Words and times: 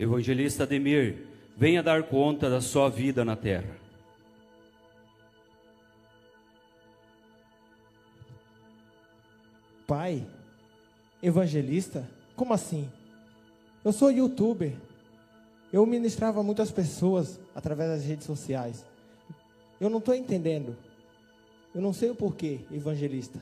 Evangelista 0.00 0.62
Ademir, 0.62 1.26
venha 1.54 1.82
dar 1.82 2.04
conta 2.04 2.48
da 2.48 2.62
sua 2.62 2.88
vida 2.88 3.22
na 3.22 3.36
terra. 3.36 3.76
Pai, 9.86 10.26
evangelista? 11.22 12.08
Como 12.34 12.54
assim? 12.54 12.90
Eu 13.84 13.92
sou 13.92 14.10
youtuber. 14.10 14.72
Eu 15.70 15.84
ministrava 15.84 16.42
muitas 16.42 16.70
pessoas 16.70 17.38
através 17.54 17.90
das 17.90 18.02
redes 18.02 18.24
sociais. 18.24 18.86
Eu 19.78 19.90
não 19.90 19.98
estou 19.98 20.14
entendendo. 20.14 20.74
Eu 21.74 21.82
não 21.82 21.92
sei 21.92 22.08
o 22.08 22.14
porquê, 22.14 22.60
evangelista. 22.72 23.38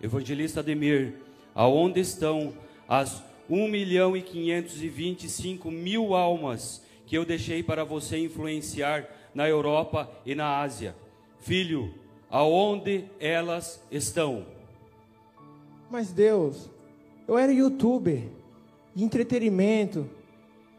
Evangelista 0.00 0.60
Ademir, 0.60 1.14
aonde 1.52 1.98
estão 1.98 2.54
as 2.88 3.20
1 3.48 3.68
milhão 3.68 4.16
e 4.16 4.22
525 4.22 5.70
mil 5.70 6.14
almas 6.14 6.82
que 7.06 7.16
eu 7.16 7.24
deixei 7.24 7.62
para 7.62 7.84
você 7.84 8.18
influenciar 8.18 9.08
na 9.34 9.48
Europa 9.48 10.10
e 10.24 10.34
na 10.34 10.60
Ásia. 10.60 10.96
Filho, 11.38 11.94
aonde 12.30 13.04
elas 13.20 13.80
estão? 13.90 14.44
Mas 15.90 16.10
Deus, 16.12 16.68
eu 17.28 17.38
era 17.38 17.52
youtuber 17.52 18.22
entretenimento, 18.96 20.08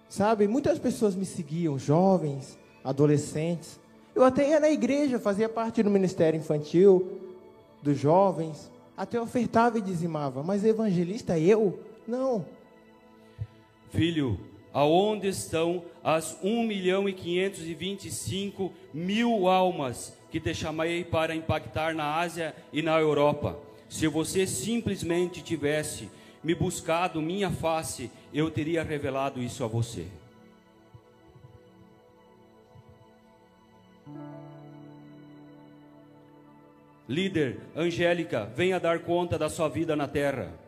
sabe? 0.10 0.48
Muitas 0.48 0.80
pessoas 0.80 1.16
me 1.16 1.26
seguiam, 1.26 1.78
jovens, 1.78 2.58
adolescentes. 2.84 3.80
Eu 4.16 4.24
até 4.24 4.50
ia 4.50 4.60
na 4.60 4.70
igreja, 4.70 5.20
fazia 5.20 5.48
parte 5.48 5.84
do 5.84 5.92
ministério 5.92 6.38
infantil, 6.38 7.20
dos 7.82 7.98
jovens, 7.98 8.72
até 8.96 9.22
ofertava 9.22 9.78
e 9.78 9.82
dizimava. 9.82 10.42
Mas 10.42 10.66
evangelista 10.66 11.38
eu? 11.38 11.80
Não. 12.08 12.44
Filho, 13.90 14.40
aonde 14.74 15.28
estão 15.28 15.84
as 16.04 16.38
1 16.44 16.64
milhão 16.64 17.08
e 17.08 17.14
525 17.14 18.74
mil 18.94 19.48
almas 19.48 20.16
que 20.30 20.40
te 20.40 20.54
chamei 20.54 21.04
para 21.04 21.36
impactar 21.36 21.96
na 21.96 22.16
Ásia 22.16 22.56
e 22.72 22.82
na 22.82 23.00
Europa? 23.00 23.58
Se 23.90 24.08
você 24.08 24.46
simplesmente 24.46 25.42
tivesse 25.42 26.10
me 26.44 26.54
buscado 26.54 27.22
minha 27.22 27.50
face, 27.50 28.12
eu 28.34 28.52
teria 28.52 28.84
revelado 28.84 29.42
isso 29.42 29.64
a 29.64 29.68
você. 29.68 30.08
Líder, 37.08 37.60
Angélica, 37.74 38.52
venha 38.54 38.80
dar 38.80 39.00
conta 39.00 39.38
da 39.38 39.50
sua 39.50 39.70
vida 39.70 39.96
na 39.96 40.10
terra. 40.10 40.67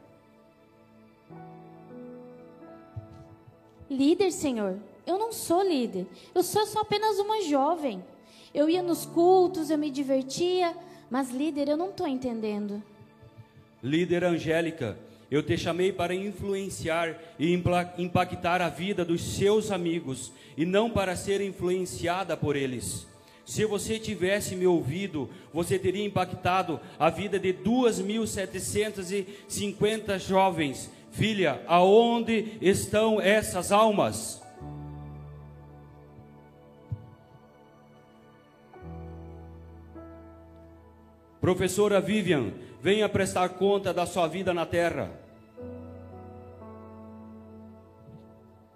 Líder, 3.89 4.31
Senhor, 4.31 4.77
eu 5.05 5.17
não 5.17 5.33
sou 5.33 5.63
líder. 5.63 6.05
Eu 6.35 6.43
sou 6.43 6.65
só 6.67 6.81
apenas 6.81 7.17
uma 7.17 7.41
jovem. 7.41 8.03
Eu 8.53 8.69
ia 8.69 8.83
nos 8.83 9.05
cultos, 9.05 9.69
eu 9.69 9.77
me 9.77 9.89
divertia, 9.89 10.75
mas 11.09 11.31
líder, 11.31 11.69
eu 11.69 11.77
não 11.77 11.89
estou 11.89 12.07
entendendo. 12.07 12.83
Líder 13.81 14.23
Angélica, 14.23 14.97
eu 15.31 15.41
te 15.41 15.57
chamei 15.57 15.91
para 15.91 16.13
influenciar 16.13 17.17
e 17.39 17.51
impactar 17.97 18.61
a 18.61 18.69
vida 18.69 19.03
dos 19.05 19.35
seus 19.35 19.71
amigos 19.71 20.31
e 20.57 20.65
não 20.65 20.89
para 20.89 21.15
ser 21.15 21.39
influenciada 21.41 22.35
por 22.35 22.55
eles. 22.55 23.07
Se 23.45 23.65
você 23.65 23.97
tivesse 23.97 24.55
me 24.55 24.67
ouvido, 24.67 25.29
você 25.51 25.79
teria 25.79 26.05
impactado 26.05 26.79
a 26.99 27.09
vida 27.09 27.39
de 27.39 27.51
2.750 27.51 30.19
jovens 30.19 30.91
Filha, 31.11 31.63
aonde 31.67 32.57
estão 32.61 33.19
essas 33.19 33.71
almas? 33.71 34.41
Professora 41.42 41.99
Vivian, 41.99 42.53
venha 42.81 43.09
prestar 43.09 43.49
conta 43.49 43.93
da 43.93 44.05
sua 44.05 44.27
vida 44.27 44.53
na 44.53 44.65
terra. 44.65 45.11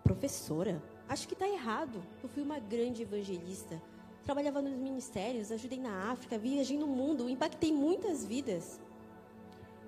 Professora, 0.04 0.82
acho 1.08 1.28
que 1.28 1.34
está 1.34 1.48
errado. 1.48 2.02
Eu 2.24 2.30
fui 2.30 2.42
uma 2.42 2.60
grande 2.60 3.04
evangelista. 3.04 3.82
Trabalhava 4.26 4.62
nos 4.62 4.74
ministérios, 4.74 5.52
ajudei 5.52 5.80
na 5.80 6.12
África, 6.12 6.38
viajei 6.38 6.78
no 6.78 6.88
mundo, 6.88 7.30
impactei 7.30 7.74
muitas 7.74 8.26
vidas. 8.26 8.80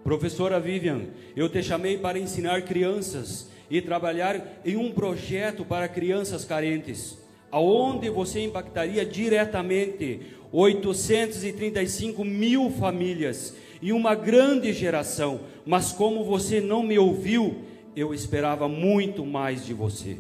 Professora 0.05 0.59
Vivian, 0.59 1.07
eu 1.35 1.49
te 1.49 1.63
chamei 1.63 1.97
para 1.97 2.19
ensinar 2.19 2.61
crianças 2.61 3.49
e 3.67 3.81
trabalhar 3.81 4.61
em 4.63 4.75
um 4.75 4.91
projeto 4.91 5.65
para 5.65 5.87
crianças 5.87 6.45
carentes, 6.45 7.17
aonde 7.51 8.07
você 8.07 8.39
impactaria 8.43 9.03
diretamente 9.03 10.21
835 10.51 12.23
mil 12.23 12.69
famílias 12.69 13.55
e 13.81 13.91
uma 13.91 14.13
grande 14.13 14.71
geração. 14.73 15.39
Mas 15.65 15.91
como 15.91 16.23
você 16.23 16.61
não 16.61 16.83
me 16.83 16.99
ouviu, 16.99 17.63
eu 17.95 18.13
esperava 18.13 18.69
muito 18.69 19.25
mais 19.25 19.65
de 19.65 19.73
você. 19.73 20.19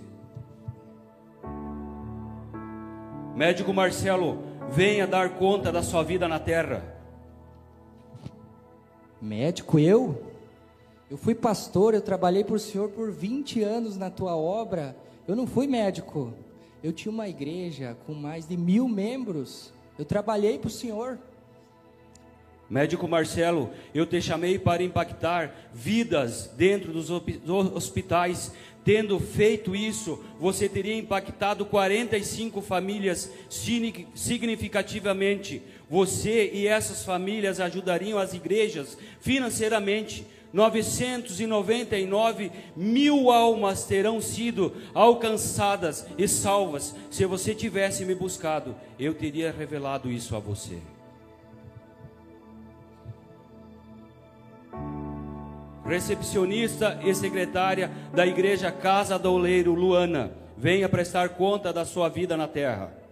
Médico 3.35 3.71
Marcelo, 3.71 4.41
venha 4.71 5.05
dar 5.05 5.35
conta 5.35 5.71
da 5.71 5.83
sua 5.83 6.01
vida 6.01 6.27
na 6.27 6.39
terra. 6.39 6.94
Médico 9.21 9.79
eu? 9.79 10.23
Eu 11.09 11.17
fui 11.17 11.35
pastor, 11.35 11.93
eu 11.93 12.01
trabalhei 12.01 12.43
por 12.43 12.59
Senhor 12.59 12.89
por 12.89 13.11
20 13.11 13.61
anos 13.61 13.95
na 13.95 14.09
tua 14.09 14.35
obra. 14.35 14.95
Eu 15.27 15.35
não 15.35 15.47
fui 15.47 15.67
médico. 15.67 16.33
Eu 16.83 16.91
tinha 16.91 17.11
uma 17.11 17.27
igreja 17.27 17.97
com 18.05 18.13
mais 18.13 18.47
de 18.47 18.57
mil 18.57 18.87
membros. 18.87 19.73
Eu 19.97 20.05
trabalhei 20.05 20.59
para 20.59 20.67
o 20.67 20.71
Senhor. 20.71 21.19
Médico 22.69 23.07
Marcelo, 23.07 23.69
eu 23.93 24.05
te 24.05 24.21
chamei 24.21 24.57
para 24.57 24.83
impactar 24.83 25.69
vidas 25.71 26.51
dentro 26.57 26.91
dos 26.91 27.09
hospitais. 27.09 28.51
Tendo 28.83 29.19
feito 29.19 29.75
isso, 29.75 30.23
você 30.39 30.69
teria 30.69 30.95
impactado 30.95 31.65
45 31.65 32.61
famílias 32.61 33.31
significativamente. 33.49 35.61
Você 35.89 36.49
e 36.51 36.67
essas 36.67 37.03
famílias 37.03 37.59
ajudariam 37.59 38.17
as 38.17 38.33
igrejas 38.33 38.97
financeiramente. 39.19 40.25
999 40.53 42.49
mil 42.77 43.29
almas 43.29 43.83
terão 43.83 44.21
sido 44.21 44.73
alcançadas 44.93 46.07
e 46.17 46.29
salvas. 46.29 46.95
Se 47.11 47.25
você 47.25 47.53
tivesse 47.53 48.05
me 48.05 48.15
buscado, 48.15 48.73
eu 48.97 49.13
teria 49.13 49.51
revelado 49.51 50.09
isso 50.09 50.33
a 50.33 50.39
você. 50.39 50.79
Recepcionista 55.85 56.99
e 57.03 57.13
secretária 57.13 57.91
da 58.13 58.25
igreja 58.25 58.71
Casa 58.71 59.19
do 59.19 59.33
Oleiro, 59.33 59.73
Luana, 59.73 60.31
venha 60.57 60.87
prestar 60.87 61.29
conta 61.29 61.73
da 61.73 61.83
sua 61.83 62.07
vida 62.07 62.37
na 62.37 62.47
terra. 62.47 63.04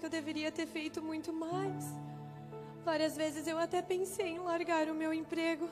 Que 0.00 0.06
eu 0.06 0.10
deveria 0.10 0.50
ter 0.50 0.66
feito 0.66 1.02
muito 1.02 1.30
mais. 1.30 1.84
Várias 2.82 3.18
vezes 3.18 3.46
eu 3.46 3.58
até 3.58 3.82
pensei 3.82 4.28
em 4.28 4.38
largar 4.38 4.88
o 4.88 4.94
meu 4.94 5.12
emprego 5.12 5.68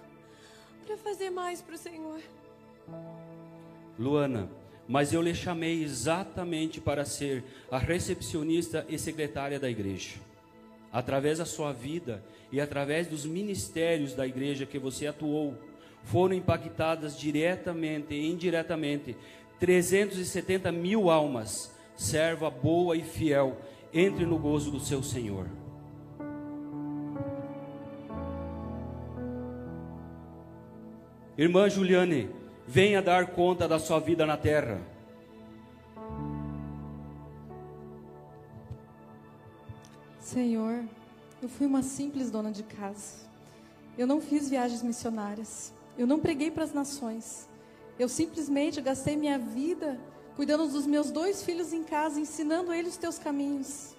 para 0.84 0.98
fazer 0.98 1.30
mais 1.30 1.62
para 1.62 1.74
o 1.74 1.78
Senhor. 1.78 2.20
Luana, 3.98 4.50
mas 4.86 5.14
eu 5.14 5.22
lhe 5.22 5.34
chamei 5.34 5.82
exatamente 5.82 6.78
para 6.78 7.06
ser 7.06 7.42
a 7.70 7.78
recepcionista 7.78 8.84
e 8.86 8.98
secretária 8.98 9.58
da 9.58 9.70
igreja. 9.70 10.16
Através 10.92 11.38
da 11.38 11.46
sua 11.46 11.72
vida 11.72 12.22
e 12.52 12.60
através 12.60 13.06
dos 13.06 13.24
ministérios 13.24 14.12
da 14.14 14.26
igreja 14.26 14.66
que 14.66 14.78
você 14.78 15.06
atuou, 15.06 15.54
foram 16.04 16.34
impactadas 16.34 17.19
diretamente 17.19 18.14
e 18.14 18.31
indiretamente 18.31 19.16
370 19.58 20.70
mil 20.70 21.10
almas, 21.10 21.74
serva 21.96 22.48
boa 22.48 22.96
e 22.96 23.02
fiel, 23.02 23.56
entre 23.93 24.26
no 24.26 24.38
gozo 24.38 24.70
do 24.70 24.81
seu 24.81 25.02
Senhor. 25.02 25.46
Irmã 31.37 31.69
Juliane, 31.69 32.29
venha 32.67 33.00
dar 33.00 33.29
conta 33.29 33.69
da 33.69 33.79
sua 33.79 34.00
vida 34.00 34.26
na 34.26 34.37
terra. 34.37 34.81
Senhor, 40.19 40.84
eu 41.41 41.49
fui 41.49 41.67
uma 41.67 41.82
simples 41.82 42.31
dona 42.31 42.50
de 42.50 42.62
casa. 42.64 43.26
Eu 43.96 44.06
não 44.06 44.20
fiz 44.20 44.50
viagens 44.50 44.82
missionárias. 44.82 45.73
Eu 45.96 46.06
não 46.06 46.20
preguei 46.20 46.50
para 46.50 46.64
as 46.64 46.73
nações. 46.73 47.49
Eu 47.99 48.08
simplesmente 48.08 48.81
gastei 48.81 49.17
minha 49.17 49.38
vida 49.38 49.99
cuidando 50.38 50.69
dos 50.69 50.87
meus 50.87 51.11
dois 51.11 51.43
filhos 51.43 51.73
em 51.73 51.82
casa, 51.82 52.20
ensinando 52.20 52.73
eles 52.73 52.93
os 52.93 52.96
teus 52.96 53.19
caminhos. 53.19 53.96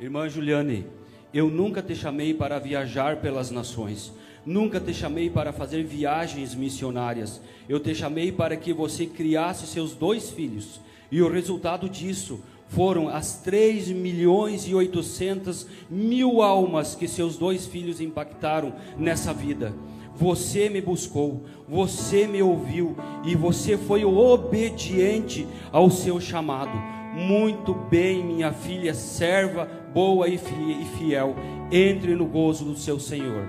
Irmã 0.00 0.28
Juliane, 0.28 0.84
Eu 1.32 1.48
nunca 1.48 1.80
te 1.80 1.94
chamei 1.94 2.34
para 2.34 2.58
viajar 2.58 3.20
pelas 3.20 3.48
nações. 3.52 4.12
Nunca 4.44 4.80
te 4.80 4.92
chamei 4.92 5.30
para 5.30 5.52
fazer 5.52 5.84
viagens 5.84 6.52
missionárias. 6.52 7.40
Eu 7.68 7.78
te 7.78 7.94
chamei 7.94 8.32
para 8.32 8.56
que 8.56 8.72
você 8.72 9.06
criasse 9.06 9.68
seus 9.68 9.94
dois 9.94 10.30
filhos. 10.30 10.80
E 11.12 11.22
o 11.22 11.30
resultado 11.30 11.88
disso 11.88 12.40
foram 12.68 13.08
as 13.08 13.34
3 13.38 13.90
milhões 13.90 14.66
e 14.66 14.74
800 14.74 15.64
mil 15.88 16.42
almas 16.42 16.96
que 16.96 17.06
seus 17.06 17.36
dois 17.36 17.66
filhos 17.66 18.00
impactaram 18.00 18.74
nessa 18.98 19.32
vida. 19.32 19.72
Você 20.16 20.70
me 20.70 20.80
buscou, 20.80 21.44
você 21.68 22.26
me 22.26 22.42
ouviu 22.42 22.96
e 23.22 23.34
você 23.34 23.76
foi 23.76 24.02
obediente 24.02 25.46
ao 25.70 25.90
seu 25.90 26.18
chamado. 26.18 26.72
Muito 27.14 27.74
bem, 27.74 28.24
minha 28.24 28.50
filha, 28.50 28.94
serva 28.94 29.66
boa 29.92 30.26
e 30.26 30.38
fiel, 30.38 31.36
entre 31.70 32.14
no 32.14 32.24
gozo 32.24 32.64
do 32.64 32.76
seu 32.76 32.98
Senhor. 32.98 33.46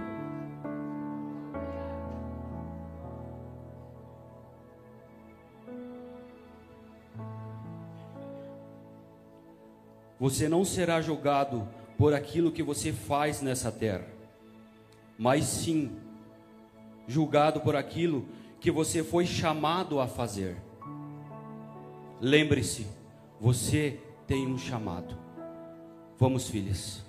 Você 10.20 10.50
não 10.50 10.66
será 10.66 11.00
julgado 11.00 11.66
por 11.98 12.14
aquilo 12.14 12.52
que 12.52 12.64
você 12.64 12.92
faz 12.92 13.42
nessa 13.42 13.72
terra, 13.72 14.08
mas 15.18 15.46
sim 15.46 15.92
julgado 17.08 17.62
por 17.62 17.76
aquilo 17.76 18.26
que 18.60 18.70
você 18.70 19.04
foi 19.04 19.26
chamado 19.26 20.00
a 20.00 20.08
fazer. 20.08 20.58
Lembre-se, 22.20 22.88
você 23.40 24.00
tem 24.26 24.46
um 24.46 24.58
chamado. 24.58 25.18
Vamos, 26.20 26.50
filhas. 26.50 27.07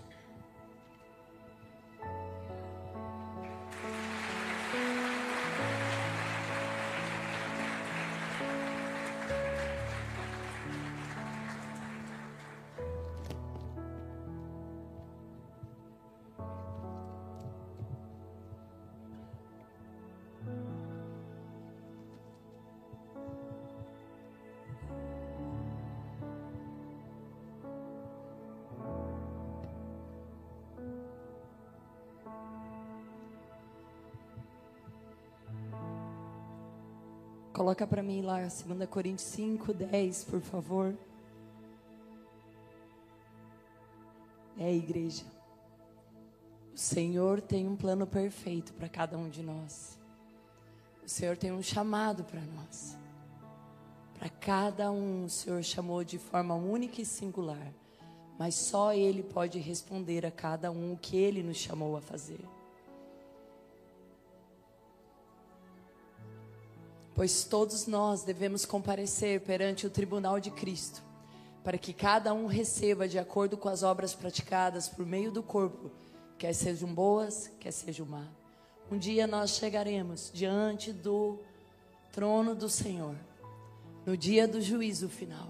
Coloca 37.79 37.95
para 37.95 38.03
mim 38.03 38.23
lá 38.23 38.41
2 38.41 38.89
Coríntios 38.91 39.29
5, 39.31 39.73
10, 39.73 40.25
por 40.25 40.41
favor. 40.41 40.99
É, 44.59 44.75
igreja. 44.75 45.25
O 46.75 46.77
Senhor 46.77 47.41
tem 47.41 47.69
um 47.69 47.77
plano 47.77 48.05
perfeito 48.05 48.73
para 48.73 48.89
cada 48.89 49.17
um 49.17 49.29
de 49.29 49.45
nós. 49.45 49.97
O 51.07 51.09
Senhor 51.09 51.37
tem 51.37 51.53
um 51.53 51.63
chamado 51.63 52.25
para 52.25 52.41
nós. 52.41 52.99
Para 54.19 54.29
cada 54.29 54.91
um, 54.91 55.27
o 55.27 55.31
Senhor 55.31 55.63
chamou 55.63 56.03
de 56.03 56.19
forma 56.19 56.57
única 56.57 57.01
e 57.01 57.07
singular. 57.07 57.73
Mas 58.37 58.57
só 58.57 58.93
Ele 58.93 59.23
pode 59.23 59.61
responder 59.61 60.27
a 60.27 60.33
cada 60.33 60.73
um 60.73 60.95
o 60.95 60.99
que 60.99 61.17
Ele 61.17 61.45
nos 61.45 61.59
chamou 61.59 61.97
a 61.97 62.01
fazer. 62.01 62.41
Pois 67.19 67.43
todos 67.43 67.89
nós 67.89 68.23
devemos 68.23 68.65
comparecer 68.65 69.41
perante 69.41 69.85
o 69.85 69.91
tribunal 69.91 70.39
de 70.39 70.53
Cristo, 70.53 71.03
para 71.65 71.77
que 71.77 71.93
cada 71.93 72.33
um 72.33 72.47
receba 72.47 73.09
de 73.09 73.19
acordo 73.19 73.57
com 73.57 73.69
as 73.69 73.83
obras 73.83 74.15
praticadas 74.15 74.89
por 74.89 75.05
meio 75.05 75.33
do 75.33 75.43
corpo, 75.43 75.91
quer 76.39 76.55
sejam 76.55 76.95
boas, 76.95 77.51
quer 77.59 77.73
sejam 77.73 78.07
má. 78.07 78.25
Um 78.89 78.97
dia 78.97 79.27
nós 79.27 79.51
chegaremos 79.51 80.31
diante 80.33 80.93
do 80.93 81.41
trono 82.13 82.55
do 82.55 82.69
Senhor, 82.69 83.17
no 84.07 84.17
dia 84.17 84.47
do 84.47 84.61
juízo 84.61 85.09
final. 85.09 85.49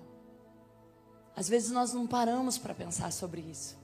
Às 1.36 1.50
vezes 1.50 1.70
nós 1.70 1.92
não 1.92 2.06
paramos 2.06 2.56
para 2.56 2.72
pensar 2.72 3.12
sobre 3.12 3.42
isso. 3.42 3.76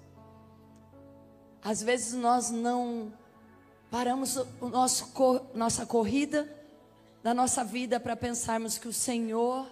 Às 1.62 1.82
vezes 1.82 2.14
nós 2.14 2.48
não 2.48 3.12
paramos 3.90 4.42
nosso, 4.58 5.12
nossa 5.54 5.84
corrida 5.84 6.63
da 7.24 7.32
nossa 7.32 7.64
vida 7.64 7.98
para 7.98 8.14
pensarmos 8.14 8.76
que 8.76 8.86
o 8.86 8.92
Senhor 8.92 9.66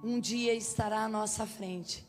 um 0.00 0.20
dia 0.20 0.54
estará 0.54 1.02
à 1.02 1.08
nossa 1.08 1.44
frente. 1.44 2.06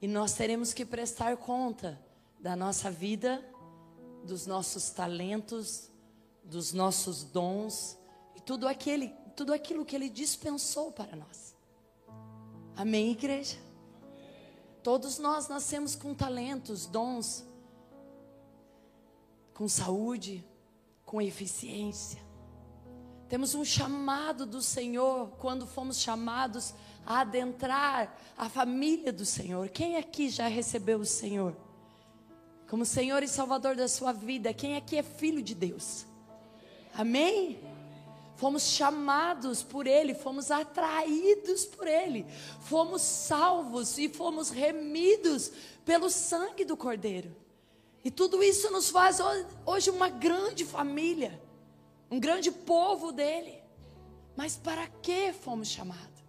E 0.00 0.06
nós 0.06 0.34
teremos 0.34 0.72
que 0.72 0.84
prestar 0.86 1.36
conta 1.36 2.00
da 2.38 2.54
nossa 2.54 2.92
vida, 2.92 3.44
dos 4.24 4.46
nossos 4.46 4.90
talentos, 4.90 5.90
dos 6.44 6.72
nossos 6.72 7.24
dons 7.24 7.98
e 8.36 8.40
tudo 8.40 8.68
aquele, 8.68 9.08
tudo 9.34 9.52
aquilo 9.52 9.84
que 9.84 9.96
ele 9.96 10.08
dispensou 10.08 10.92
para 10.92 11.16
nós. 11.16 11.56
Amém, 12.76 13.10
igreja. 13.10 13.58
Todos 14.80 15.18
nós 15.18 15.48
nascemos 15.48 15.96
com 15.96 16.14
talentos, 16.14 16.86
dons, 16.86 17.44
com 19.52 19.66
saúde, 19.68 20.46
com 21.04 21.20
eficiência. 21.20 22.30
Temos 23.32 23.54
um 23.54 23.64
chamado 23.64 24.44
do 24.44 24.60
Senhor 24.60 25.30
quando 25.38 25.66
fomos 25.66 25.98
chamados 25.98 26.74
a 27.06 27.20
adentrar 27.20 28.14
a 28.36 28.46
família 28.46 29.10
do 29.10 29.24
Senhor. 29.24 29.70
Quem 29.70 29.96
aqui 29.96 30.28
já 30.28 30.48
recebeu 30.48 30.98
o 30.98 31.06
Senhor 31.06 31.56
como 32.68 32.84
Senhor 32.84 33.22
e 33.22 33.28
Salvador 33.28 33.74
da 33.74 33.88
sua 33.88 34.12
vida? 34.12 34.52
Quem 34.52 34.76
aqui 34.76 34.98
é 34.98 35.02
filho 35.02 35.42
de 35.42 35.54
Deus? 35.54 36.04
Amém? 36.92 37.58
Fomos 38.36 38.64
chamados 38.64 39.62
por 39.62 39.86
Ele, 39.86 40.12
fomos 40.12 40.50
atraídos 40.50 41.64
por 41.64 41.86
Ele, 41.86 42.26
fomos 42.60 43.00
salvos 43.00 43.96
e 43.96 44.10
fomos 44.10 44.50
remidos 44.50 45.50
pelo 45.86 46.10
sangue 46.10 46.66
do 46.66 46.76
Cordeiro. 46.76 47.34
E 48.04 48.10
tudo 48.10 48.42
isso 48.42 48.70
nos 48.70 48.90
faz 48.90 49.20
hoje 49.64 49.88
uma 49.88 50.10
grande 50.10 50.66
família 50.66 51.40
um 52.12 52.20
grande 52.20 52.52
povo 52.52 53.10
dele. 53.10 53.58
Mas 54.36 54.54
para 54.54 54.86
que 54.86 55.32
fomos 55.32 55.68
chamados? 55.68 56.22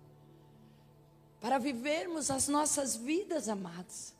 Para 1.41 1.57
vivermos 1.57 2.31
as 2.31 2.47
nossas 2.47 2.95
vidas, 2.95 3.49
amados. 3.49 4.13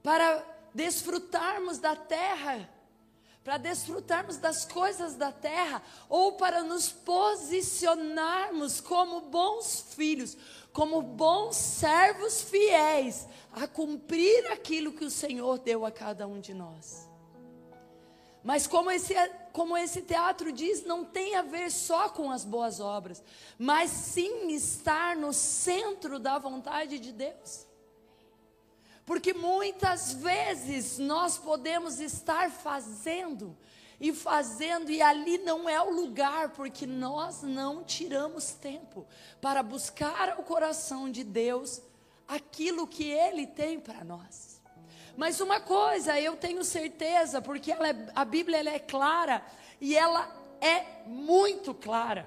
Para 0.00 0.44
desfrutarmos 0.72 1.78
da 1.78 1.96
terra, 1.96 2.70
para 3.42 3.58
desfrutarmos 3.58 4.36
das 4.36 4.64
coisas 4.64 5.16
da 5.16 5.32
terra, 5.32 5.82
ou 6.08 6.34
para 6.34 6.62
nos 6.62 6.92
posicionarmos 6.92 8.80
como 8.80 9.22
bons 9.22 9.80
filhos, 9.96 10.36
como 10.72 11.02
bons 11.02 11.56
servos 11.56 12.42
fiéis, 12.42 13.26
a 13.50 13.66
cumprir 13.66 14.46
aquilo 14.52 14.92
que 14.92 15.04
o 15.04 15.10
Senhor 15.10 15.58
deu 15.58 15.84
a 15.84 15.90
cada 15.90 16.28
um 16.28 16.38
de 16.38 16.54
nós. 16.54 17.07
Mas 18.48 18.66
como 18.66 18.90
esse, 18.90 19.12
como 19.52 19.76
esse 19.76 20.00
teatro 20.00 20.50
diz, 20.50 20.82
não 20.82 21.04
tem 21.04 21.34
a 21.34 21.42
ver 21.42 21.70
só 21.70 22.08
com 22.08 22.30
as 22.30 22.46
boas 22.46 22.80
obras, 22.80 23.22
mas 23.58 23.90
sim 23.90 24.48
estar 24.54 25.14
no 25.14 25.34
centro 25.34 26.18
da 26.18 26.38
vontade 26.38 26.98
de 26.98 27.12
Deus. 27.12 27.66
Porque 29.04 29.34
muitas 29.34 30.14
vezes 30.14 30.96
nós 30.96 31.36
podemos 31.36 32.00
estar 32.00 32.50
fazendo 32.50 33.54
e 34.00 34.14
fazendo, 34.14 34.90
e 34.90 35.02
ali 35.02 35.36
não 35.36 35.68
é 35.68 35.82
o 35.82 35.90
lugar, 35.90 36.54
porque 36.54 36.86
nós 36.86 37.42
não 37.42 37.84
tiramos 37.84 38.52
tempo 38.52 39.06
para 39.42 39.62
buscar 39.62 40.40
o 40.40 40.42
coração 40.42 41.10
de 41.10 41.22
Deus 41.22 41.82
aquilo 42.26 42.86
que 42.86 43.04
Ele 43.10 43.46
tem 43.46 43.78
para 43.78 44.02
nós. 44.02 44.47
Mas 45.18 45.40
uma 45.40 45.58
coisa 45.58 46.20
eu 46.20 46.36
tenho 46.36 46.62
certeza, 46.62 47.42
porque 47.42 47.72
é, 47.72 47.76
a 48.14 48.24
Bíblia 48.24 48.58
é 48.70 48.78
clara 48.78 49.44
e 49.80 49.96
ela 49.96 50.32
é 50.60 51.02
muito 51.06 51.74
clara 51.74 52.24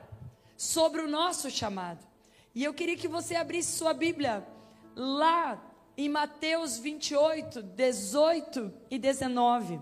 sobre 0.58 1.00
o 1.00 1.08
nosso 1.08 1.50
chamado. 1.50 2.06
E 2.54 2.62
eu 2.62 2.74
queria 2.74 2.98
que 2.98 3.08
você 3.08 3.34
abrisse 3.34 3.78
sua 3.78 3.94
Bíblia 3.94 4.46
lá 4.94 5.58
em 5.96 6.10
Mateus 6.10 6.80
28, 6.80 7.64
18 7.64 8.74
e 8.90 9.00
19. 9.00 9.80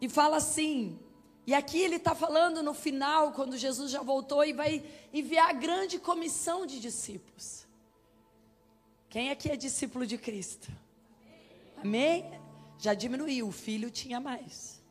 E 0.00 0.08
fala 0.08 0.38
assim, 0.38 0.98
e 1.46 1.52
aqui 1.52 1.78
ele 1.78 1.96
está 1.96 2.14
falando 2.14 2.62
no 2.62 2.72
final, 2.72 3.32
quando 3.32 3.58
Jesus 3.58 3.90
já 3.90 4.00
voltou 4.00 4.42
e 4.42 4.54
vai 4.54 4.82
enviar 5.12 5.50
a 5.50 5.52
grande 5.52 5.98
comissão 5.98 6.64
de 6.64 6.80
discípulos 6.80 7.63
Quem 9.14 9.30
aqui 9.30 9.48
é 9.48 9.54
discípulo 9.54 10.04
de 10.04 10.18
Cristo? 10.18 10.66
Amém? 11.76 12.28
Já 12.80 12.94
diminuiu, 12.94 13.46
o 13.46 13.52
filho 13.52 13.88
tinha 13.88 14.18
mais. 14.18 14.82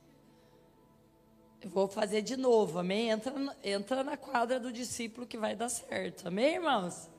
Eu 1.62 1.70
vou 1.70 1.89
fazer 1.89 2.22
de 2.22 2.38
novo, 2.38 2.80
amém? 2.80 3.10
Entra, 3.10 3.34
entra 3.62 4.01
na 4.01 4.15
quadra 4.15 4.62
do 4.62 4.72
discípulo 4.72 5.27
que 5.27 5.38
vai 5.38 5.58
dar 5.58 5.68
certo, 5.68 6.30
amém, 6.30 6.53
irmãos? 6.53 7.10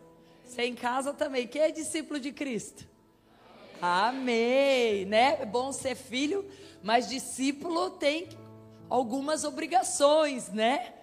Você 0.47 0.63
em 0.63 0.75
casa 0.75 1.13
também, 1.13 1.47
quem 1.47 1.61
é 1.61 1.71
discípulo 1.71 2.19
de 2.19 2.33
Cristo? 2.33 2.89
Amém, 3.83 5.05
né? 5.05 5.43
É 5.43 5.45
bom 5.45 5.73
ser 5.73 5.97
filho, 5.97 6.51
mas 6.83 7.07
discípulo 7.07 7.91
tem 7.91 8.31
algumas 8.89 9.45
obrigações, 9.45 10.49
né? 10.49 10.95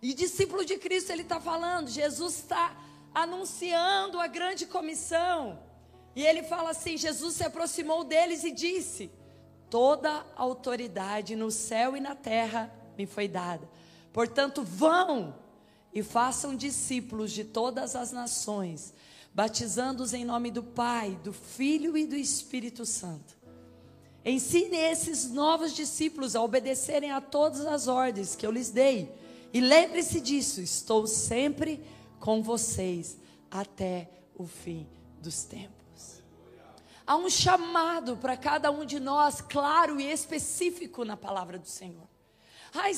E 0.00 0.14
discípulo 0.14 0.64
de 0.64 0.78
Cristo, 0.78 1.10
ele 1.10 1.22
está 1.22 1.40
falando, 1.40 1.90
Jesus 1.90 2.34
está 2.34 2.76
anunciando 3.22 4.20
a 4.20 4.26
grande 4.26 4.66
comissão. 4.66 5.58
E 6.14 6.24
ele 6.24 6.42
fala 6.42 6.70
assim: 6.70 6.96
Jesus 6.96 7.34
se 7.34 7.44
aproximou 7.44 8.04
deles 8.04 8.44
e 8.44 8.50
disse: 8.50 9.10
Toda 9.70 10.24
autoridade 10.36 11.36
no 11.36 11.50
céu 11.50 11.96
e 11.96 12.00
na 12.00 12.14
terra 12.14 12.72
me 12.96 13.06
foi 13.06 13.28
dada. 13.28 13.68
Portanto, 14.12 14.62
vão 14.62 15.34
e 15.92 16.02
façam 16.02 16.56
discípulos 16.56 17.32
de 17.32 17.44
todas 17.44 17.94
as 17.94 18.12
nações, 18.12 18.94
batizando-os 19.34 20.14
em 20.14 20.24
nome 20.24 20.50
do 20.50 20.62
Pai, 20.62 21.18
do 21.22 21.32
Filho 21.32 21.96
e 21.96 22.06
do 22.06 22.16
Espírito 22.16 22.84
Santo. 22.84 23.36
Ensine 24.24 24.76
esses 24.76 25.30
novos 25.30 25.72
discípulos 25.72 26.34
a 26.34 26.42
obedecerem 26.42 27.10
a 27.10 27.20
todas 27.20 27.64
as 27.64 27.86
ordens 27.88 28.34
que 28.34 28.46
eu 28.46 28.50
lhes 28.50 28.70
dei. 28.70 29.12
E 29.52 29.60
lembre-se 29.60 30.20
disso, 30.20 30.60
estou 30.60 31.06
sempre 31.06 31.82
com 32.18 32.42
vocês 32.42 33.18
até 33.50 34.08
o 34.34 34.46
fim 34.46 34.86
dos 35.20 35.44
tempos. 35.44 36.22
Há 37.06 37.16
um 37.16 37.30
chamado 37.30 38.16
para 38.18 38.36
cada 38.36 38.70
um 38.70 38.84
de 38.84 39.00
nós, 39.00 39.40
claro 39.40 39.98
e 39.98 40.10
específico 40.10 41.04
na 41.04 41.16
palavra 41.16 41.58
do 41.58 41.66
Senhor. 41.66 42.06
Ai, 42.74 42.92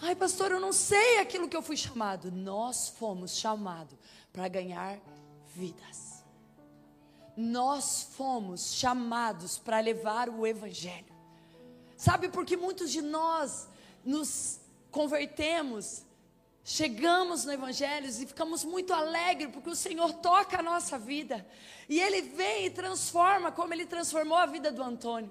ai, 0.00 0.14
pastor, 0.14 0.52
eu 0.52 0.60
não 0.60 0.72
sei 0.72 1.18
aquilo 1.18 1.48
que 1.48 1.56
eu 1.56 1.62
fui 1.62 1.76
chamado. 1.76 2.30
Nós 2.30 2.88
fomos 2.90 3.36
chamados 3.36 3.98
para 4.32 4.46
ganhar 4.46 5.00
vidas. 5.52 6.22
Nós 7.36 8.08
fomos 8.16 8.74
chamados 8.74 9.58
para 9.58 9.80
levar 9.80 10.28
o 10.28 10.46
Evangelho. 10.46 11.12
Sabe 11.96 12.28
por 12.28 12.44
que 12.44 12.56
muitos 12.56 12.90
de 12.92 13.02
nós 13.02 13.68
nos 14.04 14.60
convertemos, 14.90 16.04
chegamos 16.64 17.44
no 17.44 17.52
Evangelho 17.52 18.08
e 18.08 18.26
ficamos 18.26 18.64
muito 18.64 18.92
alegres 18.92 19.50
porque 19.52 19.70
o 19.70 19.76
Senhor 19.76 20.12
toca 20.14 20.58
a 20.58 20.62
nossa 20.62 20.98
vida. 20.98 21.46
E 21.88 22.00
Ele 22.00 22.22
vem 22.22 22.66
e 22.66 22.70
transforma 22.70 23.52
como 23.52 23.74
Ele 23.74 23.84
transformou 23.84 24.38
a 24.38 24.46
vida 24.46 24.72
do 24.72 24.82
Antônio 24.82 25.30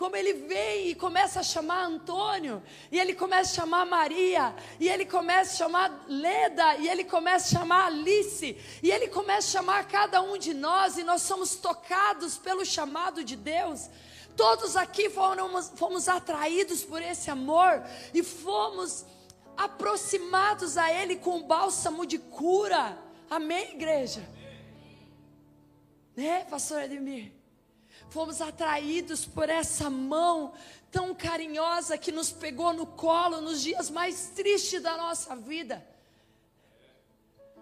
como 0.00 0.16
ele 0.16 0.32
vem 0.32 0.88
e 0.88 0.94
começa 0.94 1.40
a 1.40 1.42
chamar 1.42 1.84
Antônio, 1.84 2.62
e 2.90 2.98
ele 2.98 3.14
começa 3.14 3.50
a 3.50 3.54
chamar 3.56 3.84
Maria, 3.84 4.56
e 4.80 4.88
ele 4.88 5.04
começa 5.04 5.52
a 5.52 5.56
chamar 5.58 6.06
Leda, 6.08 6.76
e 6.76 6.88
ele 6.88 7.04
começa 7.04 7.48
a 7.48 7.60
chamar 7.60 7.84
Alice, 7.88 8.56
e 8.82 8.90
ele 8.90 9.08
começa 9.08 9.48
a 9.48 9.60
chamar 9.60 9.86
cada 9.88 10.22
um 10.22 10.38
de 10.38 10.54
nós, 10.54 10.96
e 10.96 11.04
nós 11.04 11.20
somos 11.20 11.54
tocados 11.54 12.38
pelo 12.38 12.64
chamado 12.64 13.22
de 13.22 13.36
Deus. 13.36 13.90
Todos 14.34 14.74
aqui 14.74 15.10
fomos, 15.10 15.70
fomos 15.76 16.08
atraídos 16.08 16.82
por 16.82 17.02
esse 17.02 17.30
amor 17.30 17.84
e 18.14 18.22
fomos 18.22 19.04
aproximados 19.64 20.76
a 20.76 20.92
Ele 20.92 21.16
com 21.16 21.42
bálsamo 21.42 22.06
de 22.06 22.18
cura. 22.18 22.98
Amém, 23.28 23.74
igreja? 23.74 24.28
Né, 26.16 26.44
pastor 26.44 26.82
Ademir? 26.82 27.40
fomos 28.10 28.40
atraídos 28.40 29.24
por 29.24 29.48
essa 29.48 29.88
mão 29.88 30.52
tão 30.90 31.14
carinhosa 31.14 31.96
que 31.96 32.10
nos 32.10 32.30
pegou 32.32 32.72
no 32.72 32.84
colo 32.84 33.40
nos 33.40 33.62
dias 33.62 33.88
mais 33.88 34.30
tristes 34.34 34.82
da 34.82 34.96
nossa 34.96 35.36
vida, 35.36 35.86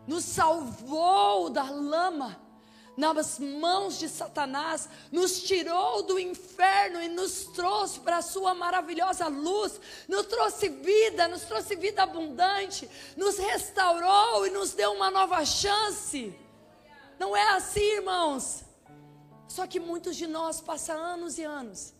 nos 0.06 0.24
salvou 0.24 1.50
da 1.50 1.64
lama 1.64 2.40
nas 2.98 3.38
mãos 3.38 3.96
de 3.96 4.08
Satanás, 4.08 4.88
nos 5.12 5.40
tirou 5.44 6.02
do 6.02 6.18
inferno 6.18 7.00
e 7.00 7.08
nos 7.08 7.44
trouxe 7.44 8.00
para 8.00 8.16
a 8.16 8.22
sua 8.22 8.54
maravilhosa 8.54 9.28
luz, 9.28 9.80
nos 10.08 10.26
trouxe 10.26 10.68
vida, 10.68 11.28
nos 11.28 11.42
trouxe 11.42 11.76
vida 11.76 12.02
abundante, 12.02 12.90
nos 13.16 13.38
restaurou 13.38 14.44
e 14.48 14.50
nos 14.50 14.72
deu 14.72 14.90
uma 14.92 15.12
nova 15.12 15.44
chance. 15.46 16.34
Não 17.20 17.36
é 17.36 17.50
assim, 17.50 17.98
irmãos? 17.98 18.64
Só 19.46 19.64
que 19.64 19.78
muitos 19.78 20.16
de 20.16 20.26
nós 20.26 20.60
passam 20.60 20.98
anos 20.98 21.38
e 21.38 21.44
anos. 21.44 21.94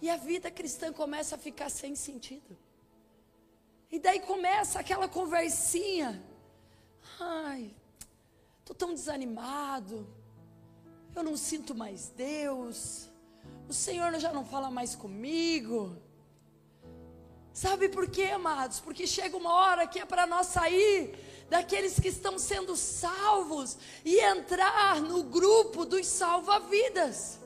E 0.00 0.08
a 0.08 0.16
vida 0.16 0.50
cristã 0.50 0.90
começa 0.90 1.34
a 1.34 1.38
ficar 1.38 1.68
sem 1.68 1.94
sentido. 1.94 2.56
E 3.90 3.98
daí 3.98 4.20
começa 4.20 4.80
aquela 4.80 5.06
conversinha. 5.06 6.22
Ai, 7.20 7.65
desanimado. 8.96 10.06
Eu 11.14 11.22
não 11.22 11.36
sinto 11.36 11.74
mais 11.74 12.08
Deus. 12.08 13.08
O 13.68 13.72
Senhor 13.72 14.12
já 14.18 14.32
não 14.32 14.44
fala 14.44 14.70
mais 14.70 14.94
comigo. 14.96 15.96
Sabe 17.52 17.88
por 17.88 18.08
quê, 18.10 18.24
amados? 18.24 18.80
Porque 18.80 19.06
chega 19.06 19.36
uma 19.36 19.52
hora 19.52 19.86
que 19.86 19.98
é 19.98 20.04
para 20.04 20.26
nós 20.26 20.48
sair 20.48 21.14
daqueles 21.48 21.98
que 21.98 22.08
estão 22.08 22.38
sendo 22.38 22.76
salvos 22.76 23.78
e 24.04 24.18
entrar 24.18 25.00
no 25.00 25.22
grupo 25.22 25.86
dos 25.86 26.06
salva-vidas. 26.06 27.38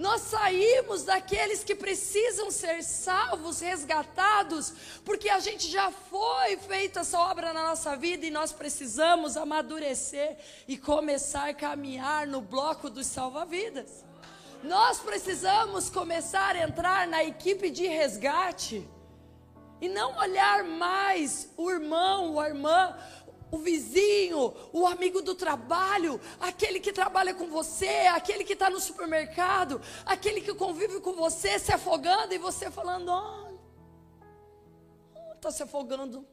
Nós 0.00 0.22
saímos 0.22 1.02
daqueles 1.02 1.62
que 1.62 1.74
precisam 1.74 2.50
ser 2.50 2.82
salvos, 2.82 3.60
resgatados, 3.60 4.72
porque 5.04 5.28
a 5.28 5.38
gente 5.40 5.70
já 5.70 5.90
foi 5.90 6.56
feita 6.56 7.00
essa 7.00 7.20
obra 7.20 7.52
na 7.52 7.64
nossa 7.64 7.94
vida 7.96 8.24
e 8.24 8.30
nós 8.30 8.50
precisamos 8.50 9.36
amadurecer 9.36 10.38
e 10.66 10.78
começar 10.78 11.50
a 11.50 11.54
caminhar 11.54 12.26
no 12.26 12.40
bloco 12.40 12.88
dos 12.88 13.08
salva-vidas. 13.08 14.02
Nós 14.64 14.98
precisamos 15.00 15.90
começar 15.90 16.56
a 16.56 16.62
entrar 16.62 17.06
na 17.06 17.22
equipe 17.22 17.68
de 17.68 17.86
resgate. 17.86 18.88
E 19.82 19.88
não 19.88 20.16
olhar 20.16 20.64
mais 20.64 21.50
o 21.58 21.70
irmão, 21.70 22.40
a 22.40 22.48
irmã, 22.48 22.96
o 23.50 23.58
vizinho, 23.58 24.54
o 24.72 24.86
amigo 24.86 25.20
do 25.20 25.34
trabalho, 25.34 26.20
aquele 26.38 26.78
que 26.80 26.92
trabalha 26.92 27.34
com 27.34 27.48
você, 27.48 28.06
aquele 28.12 28.44
que 28.44 28.52
está 28.52 28.70
no 28.70 28.80
supermercado, 28.80 29.80
aquele 30.06 30.40
que 30.40 30.54
convive 30.54 31.00
com 31.00 31.12
você, 31.14 31.58
se 31.58 31.72
afogando 31.72 32.32
e 32.32 32.38
você 32.38 32.70
falando: 32.70 33.10
oh, 33.10 33.50
está 35.34 35.50
se 35.50 35.62
afogando. 35.62 36.26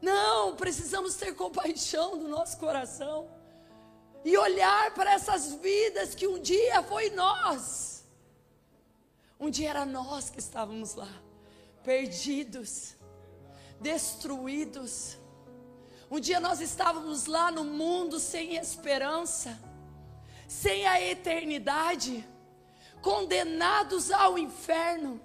Não, 0.00 0.54
precisamos 0.56 1.14
ter 1.16 1.34
compaixão 1.34 2.18
do 2.18 2.28
nosso 2.28 2.58
coração 2.58 3.30
e 4.24 4.36
olhar 4.36 4.92
para 4.94 5.12
essas 5.12 5.54
vidas 5.54 6.14
que 6.14 6.26
um 6.26 6.38
dia 6.38 6.82
foi 6.82 7.10
nós, 7.10 8.04
um 9.38 9.50
dia 9.50 9.70
era 9.70 9.84
nós 9.84 10.30
que 10.30 10.38
estávamos 10.38 10.94
lá 10.94 11.08
perdidos, 11.84 12.94
destruídos. 13.80 15.18
Um 16.10 16.20
dia 16.20 16.38
nós 16.40 16.60
estávamos 16.60 17.26
lá 17.26 17.50
no 17.50 17.64
mundo 17.64 18.20
sem 18.20 18.56
esperança, 18.56 19.58
sem 20.46 20.86
a 20.86 21.00
eternidade, 21.00 22.26
condenados 23.02 24.10
ao 24.10 24.38
inferno. 24.38 25.20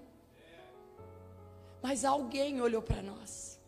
Mas 1.81 2.03
alguém 2.03 2.61
olhou 2.61 2.81
para 2.81 3.01
nós. 3.01 3.59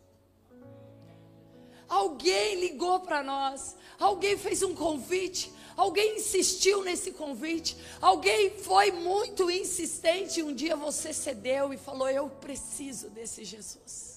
Alguém 1.87 2.59
ligou 2.59 3.01
para 3.01 3.21
nós. 3.21 3.75
Alguém 3.99 4.37
fez 4.37 4.63
um 4.63 4.73
convite. 4.73 5.53
Alguém 5.75 6.17
insistiu 6.17 6.83
nesse 6.83 7.11
convite, 7.11 7.77
alguém 8.01 8.51
foi 8.51 8.91
muito 8.91 9.49
insistente. 9.49 10.43
Um 10.43 10.53
dia 10.53 10.75
você 10.75 11.13
cedeu 11.13 11.73
e 11.73 11.77
falou: 11.77 12.09
Eu 12.09 12.29
preciso 12.29 13.09
desse 13.09 13.43
Jesus. 13.43 14.10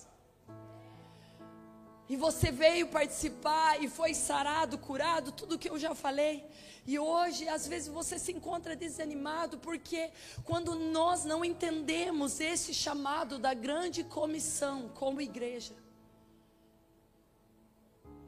E 2.08 2.16
você 2.16 2.50
veio 2.50 2.88
participar 2.88 3.82
e 3.82 3.88
foi 3.88 4.12
sarado, 4.12 4.76
curado, 4.76 5.32
tudo 5.32 5.58
que 5.58 5.70
eu 5.70 5.78
já 5.78 5.94
falei. 5.94 6.44
E 6.86 6.98
hoje, 6.98 7.48
às 7.48 7.66
vezes, 7.66 7.88
você 7.88 8.18
se 8.18 8.30
encontra 8.30 8.76
desanimado, 8.76 9.56
porque 9.58 10.10
quando 10.44 10.74
nós 10.74 11.24
não 11.24 11.42
entendemos 11.42 12.40
esse 12.40 12.74
chamado 12.74 13.38
da 13.38 13.54
grande 13.54 14.04
comissão 14.04 14.90
como 14.90 15.20
igreja, 15.20 15.74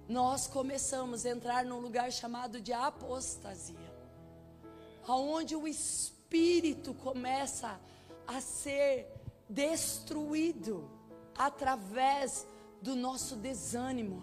nós 0.09 0.47
começamos 0.47 1.26
a 1.26 1.30
entrar 1.30 1.64
num 1.64 1.78
lugar 1.78 2.11
chamado 2.11 2.61
de 2.61 2.73
apostasia, 2.73 3.95
aonde 5.06 5.54
o 5.54 5.68
espírito 5.68 6.95
começa 6.95 7.78
a 8.26 8.40
ser 8.40 9.06
destruído 9.49 10.88
através 11.37 12.47
do 12.87 12.95
nosso 12.95 13.35
desânimo. 13.35 14.23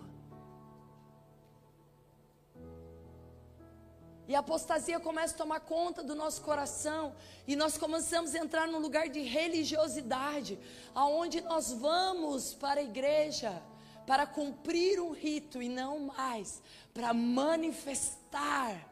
E 4.25 4.34
a 4.34 4.39
apostasia 4.39 5.01
começa 5.01 5.34
a 5.36 5.38
tomar 5.38 5.60
conta 5.60 6.01
do 6.01 6.15
nosso 6.15 6.41
coração. 6.41 7.13
E 7.46 7.58
nós 7.58 7.77
começamos 7.77 8.34
a 8.34 8.39
entrar 8.39 8.65
num 8.70 8.79
lugar 8.79 9.10
de 9.10 9.22
religiosidade, 9.22 10.58
aonde 10.96 11.41
nós 11.41 11.74
vamos 11.74 12.53
para 12.53 12.79
a 12.79 12.84
igreja 12.84 13.62
para 14.08 14.25
cumprir 14.25 15.00
um 15.01 15.12
rito 15.12 15.62
e 15.62 15.67
não 15.67 16.00
mais 16.00 16.62
para 16.93 17.13
manifestar, 17.13 18.89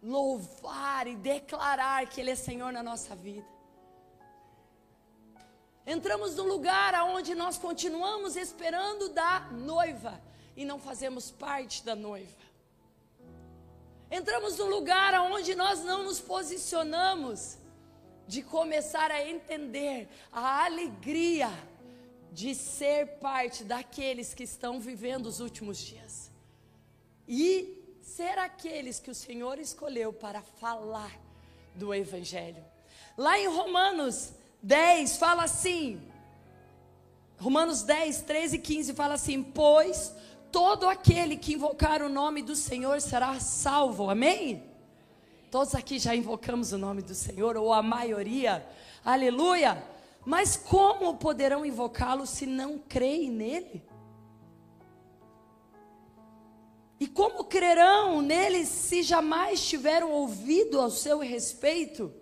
louvar 0.00 1.08
e 1.08 1.16
declarar 1.16 2.08
que 2.08 2.20
Ele 2.20 2.30
é 2.30 2.36
Senhor 2.36 2.72
na 2.72 2.82
nossa 2.82 3.16
vida. 3.16 3.57
Entramos 5.90 6.34
num 6.36 6.46
lugar 6.46 6.94
aonde 6.94 7.34
nós 7.34 7.56
continuamos 7.56 8.36
esperando 8.36 9.08
da 9.08 9.48
noiva 9.50 10.20
e 10.54 10.62
não 10.62 10.78
fazemos 10.78 11.30
parte 11.30 11.82
da 11.82 11.96
noiva. 11.96 12.42
Entramos 14.10 14.58
num 14.58 14.68
lugar 14.68 15.14
onde 15.14 15.54
nós 15.54 15.82
não 15.82 16.02
nos 16.02 16.20
posicionamos 16.20 17.56
de 18.26 18.42
começar 18.42 19.10
a 19.10 19.26
entender 19.26 20.10
a 20.30 20.66
alegria 20.66 21.48
de 22.32 22.54
ser 22.54 23.06
parte 23.18 23.64
daqueles 23.64 24.34
que 24.34 24.42
estão 24.42 24.78
vivendo 24.78 25.24
os 25.24 25.40
últimos 25.40 25.78
dias 25.78 26.30
e 27.26 27.82
ser 28.02 28.38
aqueles 28.38 29.00
que 29.00 29.10
o 29.10 29.14
Senhor 29.14 29.58
escolheu 29.58 30.12
para 30.12 30.42
falar 30.42 31.18
do 31.74 31.94
Evangelho. 31.94 32.62
Lá 33.16 33.38
em 33.38 33.46
Romanos 33.46 34.34
10 34.62 35.16
fala 35.16 35.44
assim, 35.44 36.00
Romanos 37.38 37.82
10, 37.82 38.22
13 38.22 38.56
e 38.56 38.58
15 38.58 38.94
fala 38.94 39.14
assim: 39.14 39.42
Pois 39.42 40.12
todo 40.50 40.88
aquele 40.88 41.36
que 41.36 41.54
invocar 41.54 42.02
o 42.02 42.08
nome 42.08 42.42
do 42.42 42.56
Senhor 42.56 43.00
será 43.00 43.38
salvo. 43.38 44.10
Amém? 44.10 44.64
Todos 45.50 45.74
aqui 45.74 45.98
já 45.98 46.14
invocamos 46.14 46.72
o 46.72 46.78
nome 46.78 47.00
do 47.00 47.14
Senhor, 47.14 47.56
ou 47.56 47.72
a 47.72 47.82
maioria. 47.82 48.66
Aleluia! 49.04 49.82
Mas 50.26 50.56
como 50.56 51.16
poderão 51.16 51.64
invocá-lo 51.64 52.26
se 52.26 52.44
não 52.44 52.78
creem 52.78 53.30
nele? 53.30 53.82
E 57.00 57.06
como 57.06 57.44
crerão 57.44 58.20
nele 58.20 58.66
se 58.66 59.02
jamais 59.02 59.66
tiveram 59.66 60.10
ouvido 60.10 60.80
ao 60.80 60.90
seu 60.90 61.20
respeito? 61.20 62.12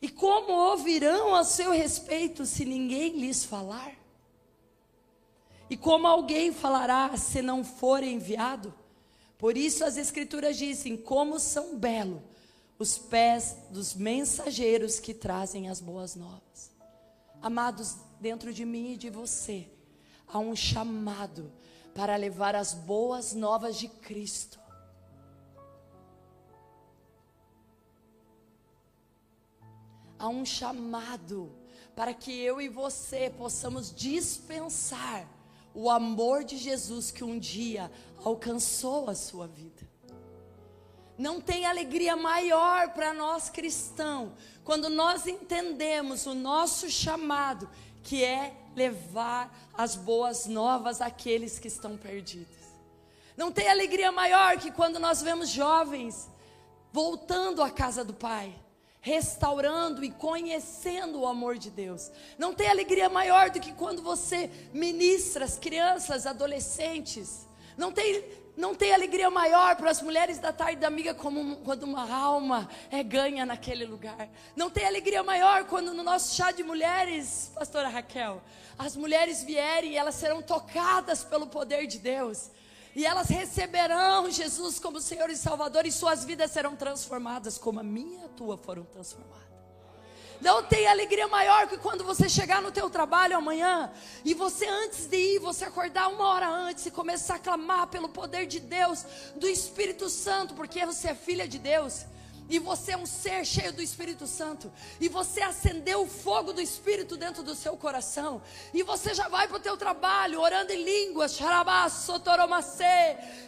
E 0.00 0.08
como 0.08 0.52
ouvirão 0.52 1.34
ao 1.34 1.44
seu 1.44 1.72
respeito 1.72 2.46
se 2.46 2.64
ninguém 2.64 3.18
lhes 3.18 3.44
falar? 3.44 3.94
E 5.68 5.76
como 5.76 6.06
alguém 6.06 6.52
falará 6.52 7.16
se 7.16 7.42
não 7.42 7.64
for 7.64 8.02
enviado? 8.02 8.72
Por 9.36 9.56
isso 9.56 9.84
as 9.84 9.96
Escrituras 9.96 10.56
dizem: 10.56 10.96
como 10.96 11.38
são 11.38 11.76
belos 11.76 12.22
os 12.78 12.96
pés 12.96 13.56
dos 13.70 13.94
mensageiros 13.94 15.00
que 15.00 15.12
trazem 15.12 15.68
as 15.68 15.80
boas 15.80 16.14
novas. 16.14 16.70
Amados, 17.42 17.96
dentro 18.20 18.52
de 18.52 18.64
mim 18.64 18.92
e 18.92 18.96
de 18.96 19.10
você, 19.10 19.68
há 20.26 20.38
um 20.38 20.54
chamado 20.54 21.52
para 21.94 22.14
levar 22.16 22.54
as 22.54 22.74
boas 22.74 23.32
novas 23.32 23.76
de 23.76 23.88
Cristo. 23.88 24.57
Há 30.18 30.28
um 30.28 30.44
chamado 30.44 31.52
para 31.94 32.12
que 32.14 32.32
eu 32.32 32.60
e 32.60 32.68
você 32.68 33.30
possamos 33.30 33.94
dispensar 33.94 35.26
o 35.74 35.88
amor 35.90 36.44
de 36.44 36.56
Jesus 36.56 37.10
que 37.10 37.22
um 37.22 37.38
dia 37.38 37.90
alcançou 38.24 39.08
a 39.08 39.14
sua 39.14 39.46
vida. 39.46 39.86
Não 41.16 41.40
tem 41.40 41.66
alegria 41.66 42.16
maior 42.16 42.90
para 42.90 43.12
nós 43.12 43.50
cristãos 43.50 44.30
quando 44.64 44.88
nós 44.88 45.26
entendemos 45.26 46.26
o 46.26 46.34
nosso 46.34 46.88
chamado, 46.88 47.68
que 48.02 48.22
é 48.22 48.54
levar 48.76 49.70
as 49.74 49.96
boas 49.96 50.46
novas 50.46 51.00
àqueles 51.00 51.58
que 51.58 51.68
estão 51.68 51.96
perdidos. 51.96 52.56
Não 53.36 53.50
tem 53.50 53.68
alegria 53.68 54.12
maior 54.12 54.56
que 54.58 54.70
quando 54.70 54.98
nós 54.98 55.20
vemos 55.22 55.48
jovens 55.48 56.28
voltando 56.92 57.62
à 57.62 57.70
casa 57.70 58.04
do 58.04 58.14
Pai 58.14 58.54
restaurando 59.00 60.04
e 60.04 60.10
conhecendo 60.10 61.20
o 61.20 61.26
amor 61.26 61.56
de 61.56 61.70
Deus. 61.70 62.10
Não 62.36 62.54
tem 62.54 62.68
alegria 62.68 63.08
maior 63.08 63.50
do 63.50 63.60
que 63.60 63.72
quando 63.72 64.02
você 64.02 64.50
ministra 64.72 65.44
as 65.44 65.58
crianças, 65.58 66.26
adolescentes. 66.26 67.46
Não 67.76 67.92
tem, 67.92 68.24
não 68.56 68.74
tem 68.74 68.92
alegria 68.92 69.30
maior 69.30 69.76
para 69.76 69.90
as 69.90 70.02
mulheres 70.02 70.38
da 70.38 70.52
tarde 70.52 70.80
da 70.80 70.88
amiga 70.88 71.14
como 71.14 71.58
quando 71.58 71.84
uma 71.84 72.12
alma 72.12 72.68
é 72.90 73.02
ganha 73.04 73.46
naquele 73.46 73.84
lugar. 73.84 74.28
Não 74.56 74.68
tem 74.68 74.84
alegria 74.84 75.22
maior 75.22 75.64
quando 75.64 75.94
no 75.94 76.02
nosso 76.02 76.34
chá 76.34 76.50
de 76.50 76.64
mulheres, 76.64 77.52
pastora 77.54 77.88
Raquel, 77.88 78.42
as 78.76 78.96
mulheres 78.96 79.44
vierem 79.44 79.92
e 79.92 79.96
elas 79.96 80.16
serão 80.16 80.42
tocadas 80.42 81.22
pelo 81.22 81.46
poder 81.46 81.86
de 81.86 81.98
Deus. 81.98 82.50
E 82.98 83.06
elas 83.06 83.28
receberão 83.28 84.28
Jesus 84.28 84.80
como 84.80 85.00
Senhor 85.00 85.30
e 85.30 85.36
Salvador 85.36 85.86
e 85.86 85.92
suas 85.92 86.24
vidas 86.24 86.50
serão 86.50 86.74
transformadas 86.74 87.56
como 87.56 87.78
a 87.78 87.82
minha 87.84 88.22
e 88.22 88.24
a 88.24 88.28
tua 88.28 88.58
foram 88.58 88.82
transformadas. 88.82 89.46
Não 90.40 90.64
tem 90.64 90.84
alegria 90.88 91.28
maior 91.28 91.68
que 91.68 91.78
quando 91.78 92.02
você 92.02 92.28
chegar 92.28 92.60
no 92.60 92.72
teu 92.72 92.90
trabalho 92.90 93.36
amanhã 93.36 93.92
e 94.24 94.34
você 94.34 94.66
antes 94.66 95.06
de 95.06 95.16
ir, 95.16 95.38
você 95.38 95.66
acordar 95.66 96.08
uma 96.08 96.26
hora 96.26 96.48
antes 96.48 96.86
e 96.86 96.90
começar 96.90 97.36
a 97.36 97.38
clamar 97.38 97.86
pelo 97.86 98.08
poder 98.08 98.46
de 98.46 98.58
Deus, 98.58 99.06
do 99.36 99.46
Espírito 99.46 100.08
Santo, 100.08 100.54
porque 100.54 100.84
você 100.84 101.10
é 101.10 101.14
filha 101.14 101.46
de 101.46 101.60
Deus 101.60 102.04
e 102.48 102.58
você 102.58 102.92
é 102.92 102.96
um 102.96 103.06
ser 103.06 103.44
cheio 103.44 103.72
do 103.72 103.82
Espírito 103.82 104.26
Santo, 104.26 104.72
e 105.00 105.08
você 105.08 105.42
acendeu 105.42 106.02
o 106.02 106.08
fogo 106.08 106.52
do 106.52 106.60
Espírito 106.60 107.16
dentro 107.16 107.42
do 107.42 107.54
seu 107.54 107.76
coração, 107.76 108.40
e 108.72 108.82
você 108.82 109.12
já 109.14 109.28
vai 109.28 109.46
para 109.46 109.56
o 109.56 109.60
teu 109.60 109.76
trabalho 109.76 110.40
orando 110.40 110.72
em 110.72 110.82
línguas, 110.82 111.38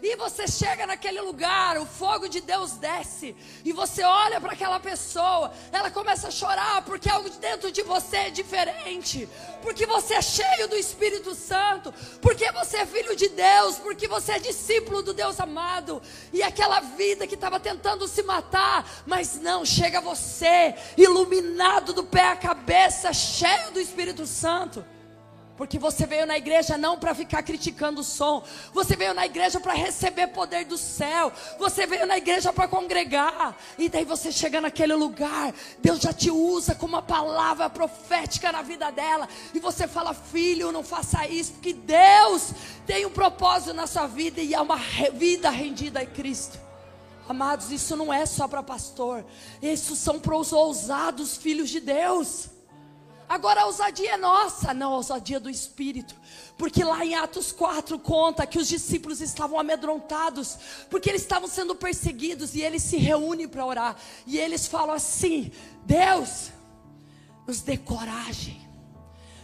e 0.03 0.17
você 0.17 0.47
chega 0.47 0.87
naquele 0.87 1.21
lugar, 1.21 1.79
o 1.79 1.87
fogo 1.87 2.29
de 2.29 2.41
Deus 2.41 2.73
desce, 2.73 3.35
e 3.65 3.73
você 3.73 4.03
olha 4.03 4.41
para 4.41 4.53
aquela 4.53 4.79
pessoa, 4.79 5.53
ela 5.73 5.91
começa 5.91 6.29
a 6.29 6.31
chorar 6.31 6.83
porque 6.85 7.09
algo 7.09 7.31
dentro 7.31 7.73
de 7.73 7.83
você 7.83 8.17
é 8.17 8.31
diferente, 8.31 9.29
porque 9.63 9.87
você 9.87 10.15
é 10.15 10.23
cheio 10.23 10.69
do 10.69 10.77
Espírito 10.77 11.35
Santo, 11.35 11.93
porque 12.21 12.51
você 12.53 12.79
é 12.79 12.87
filho 12.87 13.15
de 13.17 13.29
Deus, 13.29 13.77
porque 13.77 14.09
você 14.09 14.33
é 14.33 14.39
discípulo 14.39 15.03
do 15.03 15.15
Deus 15.15 15.39
amado, 15.41 16.03
e 16.33 16.43
aquela 16.43 16.81
vida 16.81 17.27
que 17.27 17.35
estava 17.35 17.61
tentando 17.61 18.07
se 18.09 18.23
matar, 18.23 18.90
mas 19.07 19.41
não, 19.41 19.65
chega 19.65 20.01
você, 20.01 20.75
iluminado 20.97 21.93
do 21.93 22.05
pé 22.05 22.29
à 22.29 22.37
cabeça, 22.37 23.13
cheio 23.13 23.71
do 23.73 23.81
Espírito 23.81 24.27
Santo. 24.27 24.85
Porque 25.61 25.79
você 25.79 26.07
veio 26.07 26.25
na 26.25 26.39
igreja 26.39 26.79
não 26.79 26.99
para 26.99 27.15
ficar 27.15 27.43
criticando 27.43 28.01
o 28.01 28.03
som, 28.03 28.43
você 28.73 28.97
veio 28.97 29.13
na 29.13 29.27
igreja 29.27 29.61
para 29.61 29.75
receber 29.75 30.29
poder 30.29 30.65
do 30.65 30.79
céu, 30.79 31.31
você 31.59 31.87
veio 31.87 32.07
na 32.07 32.17
igreja 32.17 32.51
para 32.51 32.67
congregar, 32.67 33.55
e 33.77 33.87
daí 33.87 34.07
você 34.07 34.33
chega 34.33 34.59
naquele 34.59 34.95
lugar, 34.95 35.53
Deus 35.79 36.01
já 36.01 36.15
te 36.15 36.31
usa 36.31 36.75
como 36.75 36.95
uma 36.95 37.03
palavra 37.03 37.69
profética 37.69 38.51
na 38.51 38.63
vida 38.63 38.91
dela, 38.91 39.29
e 39.53 39.61
você 39.61 39.87
fala, 39.87 40.15
filho, 40.15 40.73
não 40.73 40.83
faça 40.83 41.27
isso, 41.27 41.53
porque 41.53 41.75
Deus 41.75 42.55
tem 42.87 43.05
um 43.05 43.11
propósito 43.11 43.75
na 43.75 43.87
sua 43.87 44.07
vida 44.07 44.41
e 44.41 44.55
é 44.55 44.61
uma 44.63 44.79
vida 45.13 45.51
rendida 45.51 46.01
a 46.01 46.07
Cristo. 46.07 46.59
Amados, 47.31 47.71
isso 47.71 47.95
não 47.95 48.13
é 48.13 48.27
só 48.27 48.49
para 48.49 48.61
pastor, 48.61 49.25
isso 49.63 49.95
são 49.95 50.19
para 50.19 50.37
os 50.37 50.53
ousados 50.53 51.37
filhos 51.37 51.71
de 51.71 51.79
Deus. 51.79 52.49
Agora 53.29 53.61
a 53.61 53.67
ousadia 53.67 54.15
é 54.15 54.17
nossa, 54.17 54.75
não 54.75 54.95
a 54.95 54.97
ousadia 54.97 55.39
do 55.39 55.49
Espírito. 55.49 56.13
Porque 56.59 56.83
lá 56.83 57.05
em 57.05 57.15
Atos 57.15 57.53
4 57.53 58.01
conta 58.01 58.45
que 58.49 58.59
os 58.59 58.67
discípulos 58.67 59.21
estavam 59.21 59.61
amedrontados, 59.61 60.59
porque 60.91 61.09
eles 61.09 61.23
estavam 61.23 61.49
sendo 61.49 61.77
perseguidos 61.77 62.57
e 62.57 62.63
eles 62.63 62.83
se 62.83 62.97
reúnem 62.97 63.47
para 63.47 63.65
orar. 63.65 63.97
E 64.27 64.37
eles 64.37 64.67
falam 64.67 64.97
assim: 64.97 65.53
Deus, 65.87 66.51
nos 67.47 67.61
dê 67.61 67.77
coragem, 67.77 68.61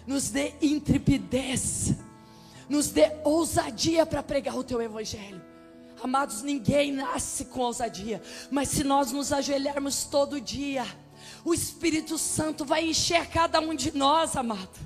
nos 0.05 0.29
dê 0.29 0.55
intrepidez, 0.61 1.95
nos 2.69 2.89
dê 2.89 3.13
ousadia 3.23 4.05
para 4.05 4.25
pregar 4.25 4.57
o 4.57 4.65
teu 4.65 4.83
evangelho. 4.83 5.46
Amados, 6.03 6.43
ninguém 6.43 6.93
nasce 6.93 7.47
com 7.47 7.61
ousadia, 7.61 8.23
mas 8.51 8.69
se 8.69 8.85
nós 8.85 9.13
nos 9.13 9.33
ajoelharmos 9.33 10.05
todo 10.05 10.41
dia, 10.41 10.85
o 11.45 11.55
Espírito 11.55 12.19
Santo 12.19 12.65
vai 12.65 12.85
encher 12.85 13.29
cada 13.29 13.61
um 13.61 13.75
de 13.75 13.97
nós, 13.97 14.37
amado. 14.37 14.79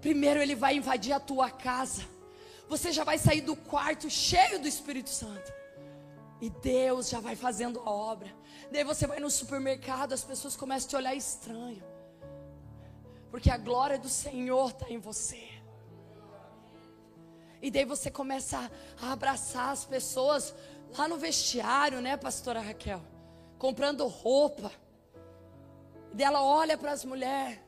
Primeiro 0.00 0.40
ele 0.40 0.54
vai 0.54 0.76
invadir 0.76 1.12
a 1.12 1.20
tua 1.20 1.50
casa. 1.50 2.02
Você 2.68 2.92
já 2.92 3.04
vai 3.04 3.18
sair 3.18 3.40
do 3.40 3.56
quarto 3.56 4.08
cheio 4.08 4.60
do 4.60 4.68
Espírito 4.68 5.10
Santo. 5.10 5.52
E 6.40 6.48
Deus 6.48 7.08
já 7.08 7.20
vai 7.20 7.36
fazendo 7.36 7.80
a 7.80 7.90
obra. 7.90 8.34
Daí 8.72 8.84
você 8.84 9.06
vai 9.06 9.20
no 9.20 9.30
supermercado, 9.30 10.12
as 10.12 10.24
pessoas 10.24 10.56
começam 10.56 10.86
a 10.86 10.90
te 10.90 10.96
olhar 10.96 11.14
estranho. 11.14 11.82
Porque 13.30 13.50
a 13.50 13.58
glória 13.58 13.98
do 13.98 14.08
Senhor 14.08 14.70
está 14.70 14.88
em 14.88 14.98
você. 14.98 15.49
E 17.62 17.70
daí 17.70 17.84
você 17.84 18.10
começa 18.10 18.70
a 19.00 19.12
abraçar 19.12 19.70
as 19.70 19.84
pessoas 19.84 20.54
lá 20.96 21.06
no 21.06 21.16
vestiário, 21.16 22.00
né, 22.00 22.16
pastora 22.16 22.60
Raquel? 22.60 23.02
Comprando 23.58 24.06
roupa. 24.06 24.72
E 26.12 26.16
daí 26.16 26.26
ela 26.26 26.42
olha 26.42 26.78
para 26.78 26.92
as 26.92 27.04
mulheres. 27.04 27.58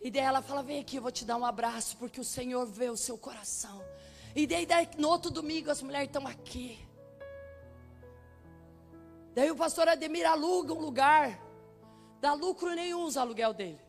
E 0.00 0.10
daí 0.10 0.22
ela 0.22 0.42
fala: 0.42 0.62
Vem 0.62 0.80
aqui, 0.80 0.96
eu 0.96 1.02
vou 1.02 1.12
te 1.12 1.24
dar 1.24 1.36
um 1.36 1.46
abraço, 1.46 1.96
porque 1.96 2.20
o 2.20 2.24
Senhor 2.24 2.66
vê 2.66 2.90
o 2.90 2.96
seu 2.96 3.16
coração. 3.16 3.82
E 4.34 4.46
daí, 4.46 4.66
daí 4.66 4.88
no 4.98 5.08
outro 5.08 5.30
domingo 5.30 5.70
as 5.70 5.80
mulheres 5.80 6.08
estão 6.08 6.26
aqui. 6.26 6.78
Daí 9.34 9.50
o 9.50 9.56
pastor 9.56 9.88
Ademir 9.88 10.26
aluga 10.26 10.74
um 10.74 10.80
lugar. 10.80 11.40
Dá 12.20 12.34
lucro 12.34 12.74
nenhum 12.74 13.04
os 13.04 13.16
aluguel 13.16 13.54
dele. 13.54 13.80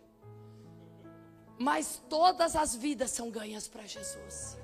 Mas 1.57 2.01
todas 2.09 2.55
as 2.55 2.75
vidas 2.75 3.11
são 3.11 3.29
ganhas 3.29 3.67
para 3.67 3.85
Jesus. 3.85 4.57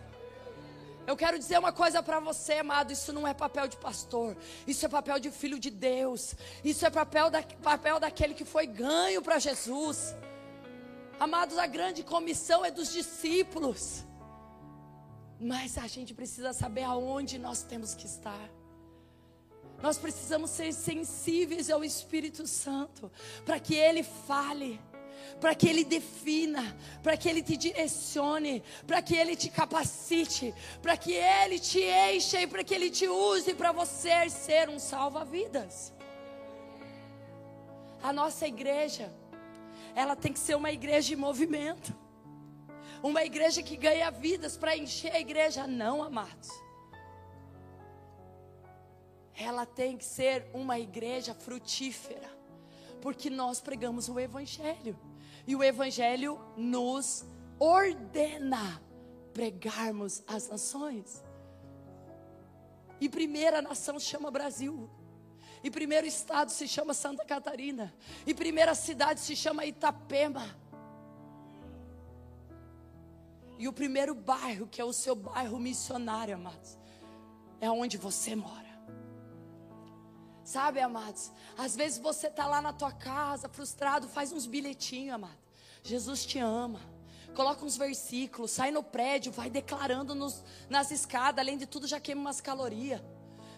Eu 1.09 1.17
quero 1.17 1.39
dizer 1.39 1.57
uma 1.57 1.71
coisa 1.71 2.03
para 2.03 2.19
você, 2.19 2.53
amado: 2.59 2.93
isso 2.93 3.11
não 3.11 3.27
é 3.27 3.33
papel 3.33 3.67
de 3.67 3.77
pastor, 3.77 4.37
isso 4.67 4.85
é 4.85 4.89
papel 4.89 5.17
de 5.19 5.31
filho 5.31 5.57
de 5.57 5.71
Deus, 5.71 6.35
isso 6.63 6.85
é 6.85 6.89
papel, 6.91 7.31
da, 7.31 7.41
papel 7.41 7.99
daquele 7.99 8.35
que 8.35 8.45
foi 8.45 8.67
ganho 8.67 9.19
para 9.19 9.39
Jesus. 9.39 10.15
Amados, 11.19 11.57
a 11.57 11.65
grande 11.65 12.03
comissão 12.03 12.63
é 12.63 12.69
dos 12.69 12.91
discípulos, 12.91 14.05
mas 15.39 15.79
a 15.79 15.87
gente 15.87 16.13
precisa 16.13 16.53
saber 16.53 16.83
aonde 16.83 17.39
nós 17.39 17.63
temos 17.63 17.95
que 17.95 18.05
estar. 18.05 18.47
Nós 19.81 19.97
precisamos 19.97 20.51
ser 20.51 20.71
sensíveis 20.73 21.71
ao 21.71 21.83
Espírito 21.83 22.45
Santo, 22.45 23.11
para 23.43 23.59
que 23.59 23.73
Ele 23.73 24.03
fale 24.03 24.79
para 25.39 25.55
que 25.55 25.67
Ele 25.67 25.83
defina, 25.83 26.75
para 27.01 27.15
que 27.15 27.29
Ele 27.29 27.41
te 27.41 27.55
direcione, 27.55 28.63
para 28.85 29.01
que 29.01 29.15
Ele 29.15 29.35
te 29.35 29.49
capacite, 29.49 30.53
para 30.81 30.97
que 30.97 31.13
Ele 31.13 31.59
te 31.59 31.81
encha 31.81 32.41
e 32.41 32.47
para 32.47 32.63
que 32.63 32.73
Ele 32.73 32.89
te 32.89 33.07
use 33.07 33.53
para 33.53 33.71
você 33.71 34.29
ser 34.29 34.69
um 34.69 34.79
salva-vidas. 34.79 35.93
A 38.01 38.13
nossa 38.13 38.47
igreja, 38.47 39.13
ela 39.95 40.15
tem 40.15 40.31
que 40.31 40.39
ser 40.39 40.55
uma 40.55 40.71
igreja 40.71 41.09
de 41.09 41.15
movimento, 41.15 41.95
uma 43.01 43.23
igreja 43.23 43.63
que 43.63 43.77
ganha 43.77 44.09
vidas 44.09 44.57
para 44.57 44.75
encher 44.75 45.13
a 45.13 45.19
igreja, 45.19 45.65
não, 45.65 46.03
amados. 46.03 46.49
Ela 49.33 49.65
tem 49.65 49.97
que 49.97 50.03
ser 50.03 50.47
uma 50.53 50.77
igreja 50.77 51.33
frutífera, 51.33 52.29
porque 53.01 53.29
nós 53.29 53.59
pregamos 53.59 54.09
o 54.09 54.19
Evangelho. 54.19 54.97
E 55.47 55.55
o 55.55 55.63
Evangelho 55.63 56.39
nos 56.55 57.25
ordena 57.59 58.81
pregarmos 59.33 60.23
as 60.27 60.47
nações. 60.47 61.23
E 63.01 63.07
primeira 63.07 63.61
nação 63.61 63.99
chama 63.99 64.29
Brasil. 64.29 64.89
E 65.63 65.69
primeiro 65.69 66.07
estado 66.07 66.51
se 66.51 66.67
chama 66.67 66.93
Santa 66.93 67.25
Catarina. 67.25 67.93
E 68.25 68.33
primeira 68.33 68.75
cidade 68.75 69.19
se 69.19 69.35
chama 69.35 69.65
Itapema. 69.65 70.57
E 73.57 73.67
o 73.67 73.73
primeiro 73.73 74.15
bairro, 74.15 74.67
que 74.67 74.79
é 74.79 74.85
o 74.85 74.93
seu 74.93 75.15
bairro 75.15 75.59
missionário, 75.59 76.35
amados, 76.35 76.77
é 77.59 77.69
onde 77.69 77.97
você 77.97 78.33
mora. 78.35 78.68
Sabe, 80.49 80.79
amados? 80.79 81.31
Às 81.55 81.75
vezes 81.75 81.99
você 81.99 82.25
está 82.25 82.47
lá 82.47 82.59
na 82.59 82.73
tua 82.73 82.91
casa, 82.91 83.47
frustrado, 83.47 84.07
faz 84.07 84.31
uns 84.31 84.47
bilhetinhos, 84.47 85.13
amado. 85.13 85.37
Jesus 85.83 86.25
te 86.25 86.39
ama. 86.39 86.79
Coloca 87.35 87.63
uns 87.63 87.77
versículos, 87.77 88.49
sai 88.49 88.71
no 88.71 88.81
prédio, 88.81 89.31
vai 89.31 89.47
declarando 89.47 90.15
nos, 90.15 90.43
nas 90.67 90.89
escadas, 90.89 91.39
além 91.39 91.55
de 91.55 91.67
tudo 91.67 91.85
já 91.85 91.99
queima 91.99 92.21
umas 92.21 92.41
calorias. 92.41 92.99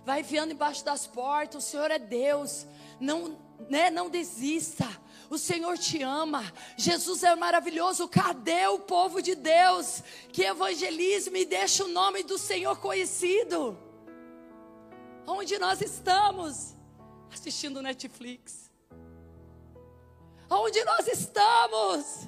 Vai 0.04 0.20
enfiando 0.20 0.52
embaixo 0.52 0.84
das 0.84 1.08
portas, 1.08 1.64
o 1.64 1.66
Senhor 1.66 1.90
é 1.92 1.98
Deus. 1.98 2.68
Não, 3.00 3.40
né, 3.70 3.90
não 3.90 4.10
desista. 4.10 4.86
O 5.30 5.38
Senhor 5.38 5.78
te 5.78 6.04
ama. 6.04 6.44
Jesus 6.76 7.24
é 7.24 7.34
maravilhoso. 7.38 8.06
Cadê 8.10 8.68
o 8.68 8.80
povo 8.80 9.22
de 9.22 9.34
Deus 9.34 10.04
que 10.34 10.44
evangelize 10.44 11.32
e 11.34 11.46
deixa 11.46 11.86
o 11.86 11.88
nome 11.88 12.22
do 12.22 12.38
Senhor 12.38 12.78
conhecido? 12.80 13.80
Onde 15.26 15.58
nós 15.58 15.80
estamos? 15.80 16.81
Assistindo 17.32 17.82
Netflix? 17.82 18.70
Aonde 20.50 20.84
nós 20.84 21.08
estamos? 21.08 22.28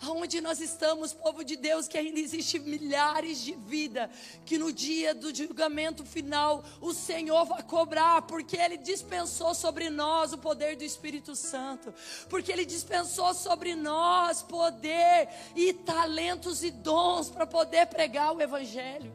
Aonde 0.00 0.40
nós 0.40 0.60
estamos, 0.60 1.12
povo 1.12 1.42
de 1.42 1.56
Deus, 1.56 1.88
que 1.88 1.96
ainda 1.96 2.20
existe 2.20 2.58
milhares 2.58 3.40
de 3.40 3.54
vidas, 3.54 4.10
que 4.44 4.58
no 4.58 4.70
dia 4.70 5.14
do 5.14 5.34
julgamento 5.34 6.04
final 6.04 6.62
o 6.80 6.92
Senhor 6.92 7.44
vai 7.46 7.62
cobrar, 7.62 8.22
porque 8.22 8.56
Ele 8.56 8.76
dispensou 8.76 9.54
sobre 9.54 9.88
nós 9.88 10.32
o 10.32 10.38
poder 10.38 10.76
do 10.76 10.84
Espírito 10.84 11.34
Santo, 11.34 11.94
porque 12.28 12.52
Ele 12.52 12.64
dispensou 12.64 13.32
sobre 13.32 13.74
nós 13.74 14.42
poder 14.42 15.28
e 15.54 15.72
talentos 15.72 16.62
e 16.62 16.70
dons 16.70 17.30
para 17.30 17.46
poder 17.46 17.86
pregar 17.86 18.34
o 18.34 18.40
Evangelho. 18.40 19.12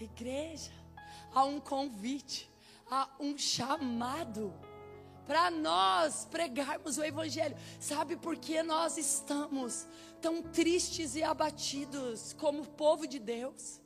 Igreja, 0.00 0.75
há 1.36 1.44
um 1.44 1.60
convite, 1.60 2.50
há 2.90 3.10
um 3.20 3.36
chamado 3.36 4.54
para 5.26 5.50
nós 5.50 6.26
pregarmos 6.30 6.96
o 6.96 7.04
Evangelho. 7.04 7.54
Sabe 7.78 8.16
por 8.16 8.38
que 8.38 8.62
nós 8.62 8.96
estamos 8.96 9.86
tão 10.18 10.40
tristes 10.40 11.14
e 11.14 11.22
abatidos 11.22 12.32
como 12.32 12.66
povo 12.66 13.06
de 13.06 13.18
Deus? 13.18 13.82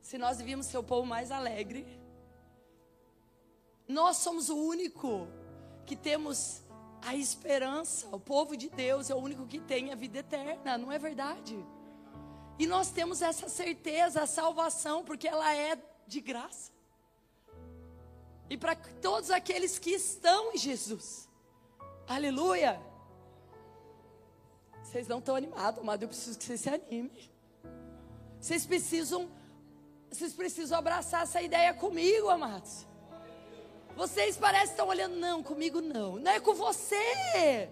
Se 0.00 0.16
nós 0.16 0.38
devíamos 0.38 0.64
ser 0.64 0.78
o 0.78 0.82
povo 0.82 1.06
mais 1.06 1.30
alegre, 1.30 1.86
nós 3.86 4.16
somos 4.16 4.48
o 4.48 4.56
único 4.56 5.28
que 5.84 5.94
temos 5.94 6.62
a 7.02 7.14
esperança. 7.14 8.08
O 8.10 8.18
povo 8.18 8.56
de 8.56 8.70
Deus 8.70 9.10
é 9.10 9.14
o 9.14 9.18
único 9.18 9.46
que 9.46 9.60
tem 9.60 9.92
a 9.92 9.94
vida 9.94 10.20
eterna, 10.20 10.78
não 10.78 10.90
é 10.90 10.98
verdade? 10.98 11.54
E 12.58 12.66
nós 12.66 12.90
temos 12.90 13.20
essa 13.20 13.46
certeza, 13.46 14.22
a 14.22 14.26
salvação, 14.26 15.04
porque 15.04 15.28
ela 15.28 15.54
é 15.54 15.76
de 16.06 16.20
graça. 16.20 16.72
E 18.48 18.56
para 18.56 18.76
todos 18.76 19.30
aqueles 19.30 19.78
que 19.78 19.90
estão 19.90 20.52
em 20.52 20.58
Jesus. 20.58 21.28
Aleluia. 22.06 22.80
Vocês 24.82 25.08
não 25.08 25.18
estão 25.18 25.34
animados, 25.34 25.80
amado. 25.80 26.02
Eu 26.02 26.08
preciso 26.08 26.38
que 26.38 26.44
vocês 26.44 26.60
se 26.60 26.68
animem. 26.68 27.30
Vocês 28.38 28.66
precisam, 28.66 29.30
vocês 30.10 30.34
precisam 30.34 30.78
abraçar 30.78 31.22
essa 31.22 31.40
ideia 31.40 31.72
comigo, 31.72 32.28
amados. 32.28 32.86
Vocês 33.96 34.36
parecem 34.36 34.72
estar 34.72 34.84
olhando, 34.84 35.16
não, 35.16 35.42
comigo 35.42 35.80
não. 35.80 36.16
Não 36.16 36.30
é 36.30 36.40
com 36.40 36.52
você. 36.54 37.70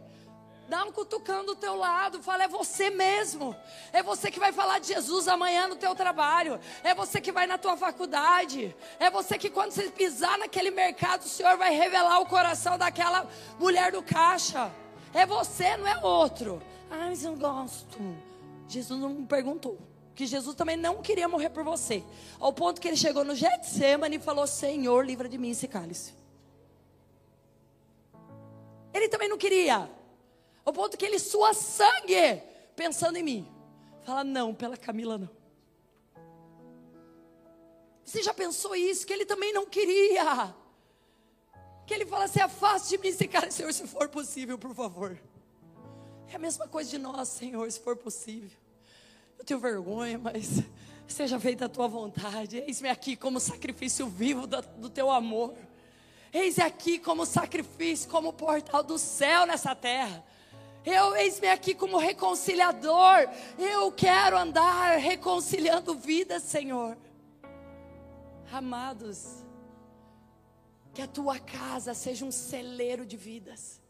Dá 0.73 0.85
um 0.85 0.91
cutucão 0.91 1.45
do 1.45 1.55
teu 1.55 1.77
lado, 1.77 2.23
fala, 2.23 2.45
é 2.45 2.49
você 2.49 2.89
mesmo. 2.89 3.55
É 3.93 4.03
você 4.03 4.31
que 4.31 4.41
vai 4.41 4.53
falar 4.53 4.79
de 4.79 4.87
Jesus 4.87 5.29
amanhã 5.29 5.69
no 5.69 5.77
teu 5.77 5.95
trabalho. 5.95 6.59
É 6.83 6.95
você 6.95 7.21
que 7.21 7.31
vai 7.31 7.47
na 7.47 7.59
tua 7.59 7.77
faculdade. 7.77 8.75
É 8.99 9.11
você 9.11 9.37
que 9.37 9.51
quando 9.51 9.71
você 9.71 9.91
pisar 9.91 10.39
naquele 10.39 10.71
mercado, 10.71 11.25
o 11.25 11.29
Senhor 11.29 11.59
vai 11.59 11.75
revelar 11.75 12.21
o 12.21 12.25
coração 12.25 12.79
daquela 12.79 13.29
mulher 13.61 13.93
do 13.93 14.03
caixa. 14.03 14.73
É 15.13 15.27
você, 15.27 15.77
não 15.77 15.87
é 15.87 15.99
outro. 15.99 16.63
Ah, 16.91 17.09
mas 17.11 17.23
eu 17.23 17.37
gosto. 17.37 17.99
Jesus 18.67 18.99
não 18.99 19.27
perguntou. 19.27 19.77
Que 20.15 20.25
Jesus 20.25 20.57
também 20.57 20.79
não 20.79 21.03
queria 21.03 21.29
morrer 21.29 21.51
por 21.51 21.65
você. 21.65 22.03
Ao 22.41 22.51
ponto 22.51 22.81
que 22.81 22.89
ele 22.89 22.97
chegou 22.97 23.25
no 23.25 23.35
Getsemane 23.35 24.17
e 24.17 24.21
falou: 24.21 24.47
Senhor, 24.47 25.05
livra 25.05 25.29
de 25.29 25.37
mim 25.37 25.51
esse 25.51 25.69
cálice. 25.69 26.15
Ele 28.95 29.07
também 29.11 29.29
não 29.29 29.37
queria. 29.37 30.01
Ao 30.65 30.73
ponto 30.73 30.97
que 30.97 31.05
ele 31.05 31.19
sua 31.19 31.55
sangue 31.55 32.43
pensando 32.77 33.17
em 33.17 33.23
mim. 33.23 33.49
Fala, 34.05 34.25
não, 34.25 34.55
pela 34.55 34.77
Camila 34.77 35.19
não. 35.19 35.43
Você 38.05 38.23
já 38.23 38.35
pensou 38.35 38.75
isso? 38.75 39.07
Que 39.07 39.13
ele 39.13 39.25
também 39.25 39.53
não 39.53 39.65
queria. 39.65 40.55
Que 41.87 41.95
ele 41.95 42.05
fala 42.07 42.25
assim: 42.25 42.41
afaste 42.41 42.91
de 42.91 42.99
mim 42.99 43.13
cara, 43.29 43.51
Senhor, 43.51 43.73
se 43.73 43.87
for 43.87 44.09
possível, 44.09 44.59
por 44.59 44.75
favor. 44.75 45.19
É 46.31 46.37
a 46.37 46.39
mesma 46.39 46.67
coisa 46.67 46.91
de 46.91 46.99
nós, 46.99 47.29
Senhor, 47.29 47.71
se 47.71 47.81
for 47.81 47.97
possível. 47.97 48.51
Eu 49.39 49.45
tenho 49.45 49.61
vergonha, 49.61 50.19
mas 50.19 50.63
seja 51.09 51.39
feita 51.39 51.67
a 51.67 51.69
tua 51.69 51.89
vontade. 51.89 52.59
Eis-me 52.59 52.89
aqui 52.89 53.17
como 53.17 53.41
sacrifício 53.41 54.07
vivo 54.07 54.47
do 54.47 54.91
teu 54.91 55.11
amor. 55.11 55.55
Eis 56.33 56.59
aqui 56.59 56.99
como 56.99 57.27
sacrifício, 57.27 58.09
como 58.09 58.33
portal 58.33 58.83
do 58.83 58.99
céu 58.99 59.47
nessa 59.47 59.75
terra. 59.75 60.25
Eu 60.85 61.15
eis-me 61.17 61.49
aqui 61.49 61.75
como 61.75 61.97
reconciliador. 61.97 63.29
Eu 63.59 63.93
quero 63.93 64.37
andar 64.37 64.99
reconciliando 64.99 65.95
vidas, 65.95 66.43
Senhor. 66.43 66.97
Amados, 68.51 69.45
que 70.93 71.01
a 71.01 71.07
tua 71.07 71.39
casa 71.39 71.95
seja 71.95 72.25
um 72.25 72.33
celeiro 72.33 73.07
de 73.07 73.17
vidas. 73.17 73.81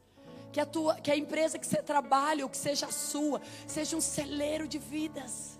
Que 0.53 0.61
a, 0.61 0.67
tua, 0.67 0.97
que 0.97 1.11
a 1.11 1.17
empresa 1.17 1.59
que 1.59 1.67
você 1.67 1.83
trabalha, 1.83 2.45
ou 2.45 2.51
que 2.51 2.59
seja 2.59 2.87
a 2.87 2.93
sua, 2.93 3.41
seja 3.67 3.97
um 3.97 4.01
celeiro 4.01 4.69
de 4.69 4.79
vidas. 4.79 5.52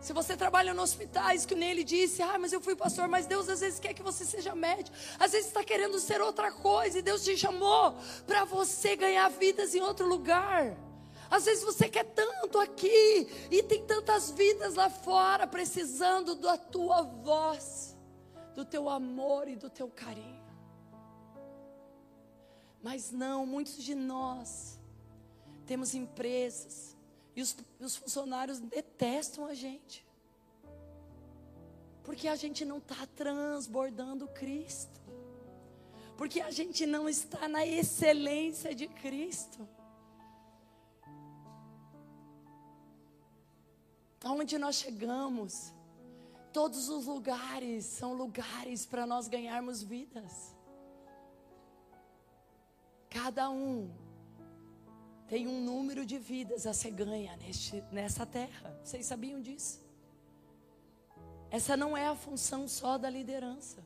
Se 0.00 0.12
você 0.12 0.36
trabalha 0.36 0.72
no 0.72 0.82
hospitais, 0.82 1.44
que 1.44 1.54
nem 1.54 1.70
ele 1.70 1.82
disse, 1.82 2.22
ah, 2.22 2.38
mas 2.38 2.52
eu 2.52 2.60
fui 2.60 2.76
pastor, 2.76 3.08
mas 3.08 3.26
Deus 3.26 3.48
às 3.48 3.60
vezes 3.60 3.80
quer 3.80 3.94
que 3.94 4.02
você 4.02 4.24
seja 4.24 4.54
médico. 4.54 4.96
Às 5.18 5.32
vezes 5.32 5.48
está 5.48 5.64
querendo 5.64 5.98
ser 5.98 6.20
outra 6.20 6.52
coisa 6.52 6.98
e 6.98 7.02
Deus 7.02 7.24
te 7.24 7.36
chamou 7.36 7.96
para 8.26 8.44
você 8.44 8.94
ganhar 8.94 9.28
vidas 9.28 9.74
em 9.74 9.80
outro 9.80 10.06
lugar. 10.06 10.76
Às 11.30 11.44
vezes 11.44 11.64
você 11.64 11.88
quer 11.88 12.04
tanto 12.04 12.58
aqui 12.58 13.28
e 13.50 13.62
tem 13.62 13.84
tantas 13.84 14.30
vidas 14.30 14.74
lá 14.74 14.88
fora 14.88 15.46
precisando 15.46 16.34
da 16.36 16.56
tua 16.56 17.02
voz, 17.02 17.96
do 18.54 18.64
teu 18.64 18.88
amor 18.88 19.48
e 19.48 19.56
do 19.56 19.68
teu 19.68 19.88
carinho. 19.88 20.44
Mas 22.80 23.10
não, 23.10 23.44
muitos 23.44 23.82
de 23.82 23.96
nós 23.96 24.78
temos 25.66 25.94
empresas, 25.94 26.95
e 27.36 27.42
os, 27.42 27.54
os 27.78 27.96
funcionários 27.96 28.58
detestam 28.58 29.44
a 29.44 29.52
gente. 29.52 30.04
Porque 32.02 32.26
a 32.28 32.34
gente 32.34 32.64
não 32.64 32.78
está 32.78 33.06
transbordando 33.14 34.26
Cristo. 34.28 34.98
Porque 36.16 36.40
a 36.40 36.50
gente 36.50 36.86
não 36.86 37.06
está 37.06 37.46
na 37.46 37.66
excelência 37.66 38.74
de 38.74 38.88
Cristo. 38.88 39.68
Aonde 44.24 44.56
nós 44.56 44.76
chegamos, 44.76 45.74
todos 46.54 46.88
os 46.88 47.04
lugares 47.04 47.84
são 47.84 48.14
lugares 48.14 48.86
para 48.86 49.06
nós 49.06 49.28
ganharmos 49.28 49.82
vidas. 49.82 50.56
Cada 53.10 53.50
um 53.50 54.05
tem 55.28 55.46
um 55.48 55.60
número 55.60 56.06
de 56.06 56.18
vidas 56.18 56.66
a 56.66 56.72
ser 56.72 56.92
ganha 56.92 57.36
neste, 57.36 57.82
nessa 57.90 58.24
terra. 58.24 58.78
Vocês 58.82 59.06
sabiam 59.06 59.40
disso? 59.40 59.84
Essa 61.50 61.76
não 61.76 61.96
é 61.96 62.06
a 62.06 62.14
função 62.14 62.68
só 62.68 62.96
da 62.96 63.10
liderança. 63.10 63.84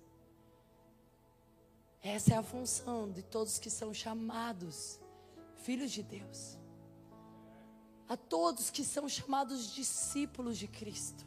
Essa 2.02 2.34
é 2.34 2.36
a 2.36 2.42
função 2.42 3.10
de 3.10 3.22
todos 3.22 3.58
que 3.58 3.70
são 3.70 3.92
chamados 3.92 4.98
filhos 5.56 5.90
de 5.90 6.02
Deus. 6.02 6.58
A 8.08 8.16
todos 8.16 8.70
que 8.70 8.84
são 8.84 9.08
chamados 9.08 9.72
discípulos 9.72 10.58
de 10.58 10.66
Cristo. 10.66 11.26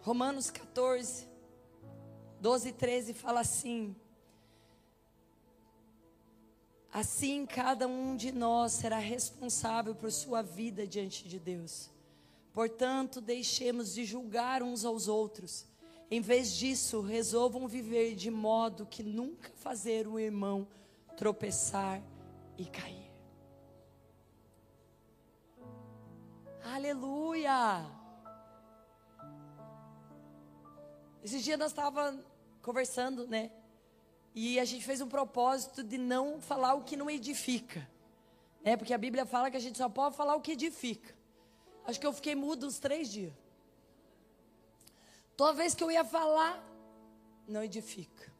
Romanos 0.00 0.50
14, 0.50 1.28
12 2.46 2.68
e 2.68 2.72
13 2.72 3.12
fala 3.12 3.40
assim: 3.40 3.96
Assim 6.92 7.44
cada 7.44 7.88
um 7.88 8.14
de 8.14 8.30
nós 8.30 8.70
será 8.70 8.98
responsável 8.98 9.96
por 9.96 10.12
sua 10.12 10.42
vida 10.42 10.86
diante 10.86 11.28
de 11.28 11.40
Deus. 11.40 11.90
Portanto, 12.52 13.20
deixemos 13.20 13.92
de 13.92 14.04
julgar 14.04 14.62
uns 14.62 14.84
aos 14.84 15.08
outros. 15.08 15.66
Em 16.08 16.20
vez 16.20 16.54
disso, 16.54 17.00
resolvam 17.00 17.66
viver 17.66 18.14
de 18.14 18.30
modo 18.30 18.86
que 18.86 19.02
nunca 19.02 19.50
fazer 19.56 20.06
o 20.06 20.16
irmão 20.16 20.68
tropeçar 21.16 22.00
e 22.56 22.64
cair. 22.64 23.10
Aleluia! 26.62 27.84
Esses 31.24 31.42
dias 31.42 31.58
nós 31.58 31.72
estávamos 31.72 32.35
conversando, 32.66 33.28
né? 33.28 33.52
E 34.34 34.58
a 34.58 34.64
gente 34.64 34.84
fez 34.84 35.00
um 35.00 35.08
propósito 35.08 35.84
de 35.84 35.96
não 35.96 36.40
falar 36.40 36.74
o 36.74 36.82
que 36.82 36.96
não 36.96 37.08
edifica. 37.08 37.88
Né? 38.60 38.76
Porque 38.76 38.92
a 38.92 38.98
Bíblia 38.98 39.24
fala 39.24 39.52
que 39.52 39.56
a 39.56 39.60
gente 39.60 39.78
só 39.78 39.88
pode 39.88 40.16
falar 40.16 40.34
o 40.34 40.40
que 40.40 40.50
edifica. 40.50 41.14
Acho 41.84 42.00
que 42.00 42.06
eu 42.06 42.12
fiquei 42.12 42.34
mudo 42.34 42.66
uns 42.66 42.80
três 42.80 43.08
dias. 43.08 43.32
Toda 45.36 45.52
vez 45.52 45.76
que 45.76 45.84
eu 45.84 45.92
ia 45.92 46.04
falar, 46.04 46.60
não 47.46 47.62
edifica. 47.62 48.32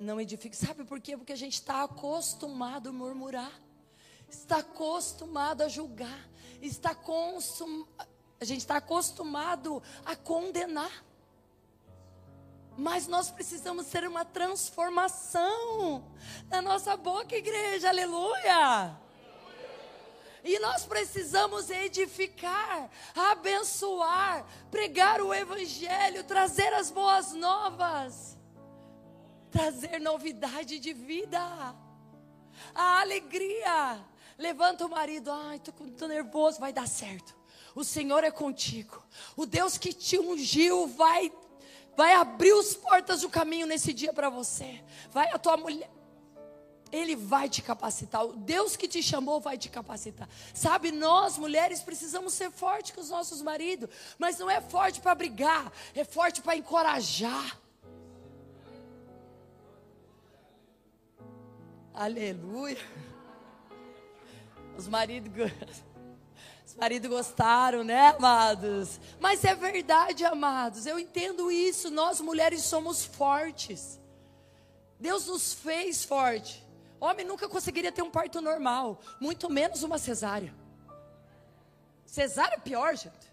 Não 0.00 0.18
edifica. 0.18 0.56
Sabe 0.56 0.82
por 0.84 0.98
quê? 0.98 1.14
Porque 1.14 1.34
a 1.34 1.36
gente 1.36 1.54
está 1.54 1.82
acostumado 1.82 2.88
a 2.88 2.92
murmurar. 2.92 3.52
Está 4.30 4.58
acostumado 4.58 5.60
a 5.60 5.68
julgar. 5.68 6.26
Está 6.62 6.94
consum... 6.94 7.86
A 8.40 8.44
gente 8.46 8.60
está 8.60 8.76
acostumado 8.78 9.82
a 10.06 10.16
condenar. 10.16 11.04
Mas 12.78 13.08
nós 13.08 13.28
precisamos 13.28 13.88
ter 13.88 14.06
uma 14.06 14.24
transformação 14.24 16.04
na 16.48 16.62
nossa 16.62 16.96
boca, 16.96 17.34
igreja, 17.34 17.88
aleluia. 17.88 18.96
E 20.44 20.60
nós 20.60 20.84
precisamos 20.86 21.70
edificar, 21.70 22.88
abençoar, 23.16 24.46
pregar 24.70 25.20
o 25.20 25.34
Evangelho, 25.34 26.22
trazer 26.22 26.72
as 26.72 26.88
boas 26.88 27.32
novas, 27.32 28.38
trazer 29.50 30.00
novidade 30.00 30.78
de 30.78 30.92
vida, 30.92 31.40
a 32.72 33.00
alegria. 33.00 34.00
Levanta 34.38 34.86
o 34.86 34.88
marido, 34.88 35.32
ai, 35.32 35.56
estou 35.56 36.06
nervoso, 36.06 36.60
vai 36.60 36.72
dar 36.72 36.86
certo. 36.86 37.36
O 37.74 37.82
Senhor 37.82 38.22
é 38.22 38.30
contigo. 38.30 39.04
O 39.36 39.44
Deus 39.44 39.76
que 39.76 39.92
te 39.92 40.16
ungiu 40.16 40.86
vai 40.86 41.32
vai 41.98 42.14
abrir 42.14 42.52
as 42.52 42.76
portas 42.76 43.22
do 43.22 43.28
caminho 43.28 43.66
nesse 43.66 43.92
dia 43.92 44.12
para 44.12 44.30
você. 44.30 44.80
Vai 45.10 45.28
a 45.32 45.36
tua 45.36 45.56
mulher. 45.56 45.90
Ele 46.92 47.16
vai 47.16 47.48
te 47.48 47.60
capacitar. 47.60 48.24
O 48.24 48.36
Deus 48.36 48.76
que 48.76 48.86
te 48.86 49.02
chamou 49.02 49.40
vai 49.40 49.58
te 49.58 49.68
capacitar. 49.68 50.28
Sabe, 50.54 50.92
nós 50.92 51.36
mulheres 51.36 51.82
precisamos 51.82 52.34
ser 52.34 52.52
fortes 52.52 52.92
com 52.92 53.00
os 53.00 53.10
nossos 53.10 53.42
maridos, 53.42 53.90
mas 54.16 54.38
não 54.38 54.48
é 54.48 54.60
forte 54.60 55.00
para 55.00 55.12
brigar, 55.12 55.72
é 55.92 56.04
forte 56.04 56.40
para 56.40 56.56
encorajar. 56.56 57.58
Aleluia. 61.92 62.78
Os 64.76 64.86
maridos 64.86 65.32
os 66.78 66.80
maridos 66.80 67.10
gostaram, 67.10 67.82
né, 67.82 68.10
amados? 68.10 69.00
Mas 69.18 69.44
é 69.44 69.52
verdade, 69.52 70.24
amados. 70.24 70.86
Eu 70.86 70.96
entendo 70.96 71.50
isso. 71.50 71.90
Nós 71.90 72.20
mulheres 72.20 72.62
somos 72.62 73.04
fortes. 73.04 74.00
Deus 74.98 75.26
nos 75.26 75.52
fez 75.52 76.04
forte. 76.04 76.64
Homem 77.00 77.26
nunca 77.26 77.48
conseguiria 77.48 77.90
ter 77.90 78.02
um 78.02 78.10
parto 78.10 78.40
normal, 78.40 79.00
muito 79.20 79.50
menos 79.50 79.82
uma 79.82 79.98
cesárea. 79.98 80.54
Cesárea 82.06 82.54
é 82.54 82.60
pior, 82.60 82.96
gente. 82.96 83.32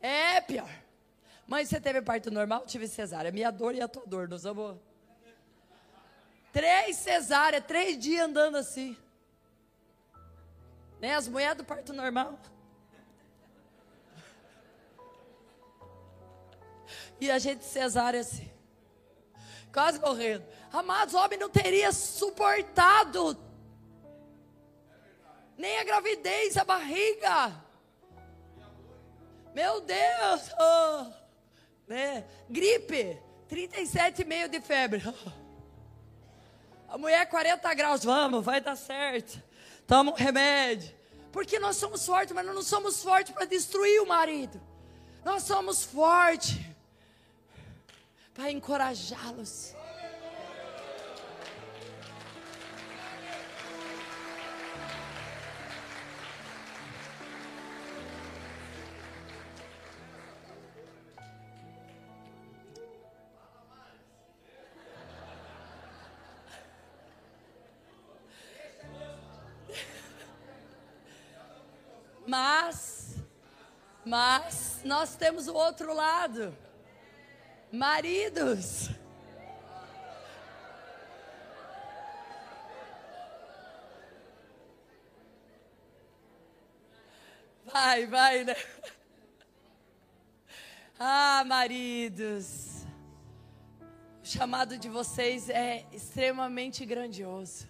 É 0.00 0.40
pior. 0.40 0.70
Mas 1.46 1.68
você 1.68 1.80
teve 1.80 2.02
parto 2.02 2.30
normal? 2.30 2.64
Tive 2.66 2.88
cesárea. 2.88 3.30
Minha 3.30 3.50
dor 3.50 3.74
e 3.74 3.80
a 3.80 3.88
tua 3.88 4.06
dor, 4.06 4.28
nós 4.28 4.42
vamos. 4.42 4.78
Três 6.52 6.96
cesáreas, 6.96 7.64
três 7.66 7.98
dias 7.98 8.26
andando 8.26 8.56
assim. 8.56 8.96
Né? 11.00 11.14
As 11.14 11.28
mulheres 11.28 11.56
do 11.56 11.64
parto 11.64 11.92
normal. 11.92 12.38
E 17.20 17.30
a 17.30 17.38
gente 17.38 17.64
cesárea 17.64 18.20
assim. 18.20 18.50
Quase 19.72 20.00
morrendo. 20.00 20.44
Amados, 20.72 21.14
o 21.14 21.18
homem 21.18 21.38
não 21.38 21.48
teria 21.48 21.92
suportado. 21.92 23.36
Nem 25.56 25.78
a 25.78 25.84
gravidez, 25.84 26.56
a 26.56 26.64
barriga. 26.64 27.52
Meu 29.54 29.80
Deus. 29.80 30.50
Oh. 30.58 31.12
Né? 31.86 32.24
Gripe. 32.48 33.20
37,5 33.48 34.48
de 34.48 34.60
febre. 34.60 35.02
A 36.86 36.96
mulher 36.96 37.28
40 37.28 37.74
graus, 37.74 38.02
vamos, 38.02 38.42
vai 38.42 38.62
dar 38.62 38.74
certo 38.74 39.42
toma 39.88 40.12
um 40.12 40.14
remédio. 40.14 40.94
Porque 41.32 41.58
nós 41.58 41.76
somos 41.76 42.06
fortes, 42.06 42.32
mas 42.32 42.46
nós 42.46 42.54
não 42.54 42.62
somos 42.62 43.02
fortes 43.02 43.34
para 43.34 43.44
destruir 43.44 44.00
o 44.00 44.06
marido. 44.06 44.60
Nós 45.24 45.42
somos 45.42 45.82
fortes 45.84 46.58
para 48.34 48.52
encorajá-los. 48.52 49.74
Mas, 72.40 73.16
mas 74.04 74.80
nós 74.84 75.16
temos 75.16 75.48
o 75.48 75.54
outro 75.54 75.92
lado. 75.92 76.56
Maridos. 77.72 78.90
Vai, 87.64 88.06
vai, 88.06 88.44
né? 88.44 88.54
Ah, 90.96 91.42
maridos. 91.44 92.86
O 94.22 94.26
chamado 94.26 94.78
de 94.78 94.88
vocês 94.88 95.50
é 95.50 95.84
extremamente 95.92 96.86
grandioso. 96.86 97.68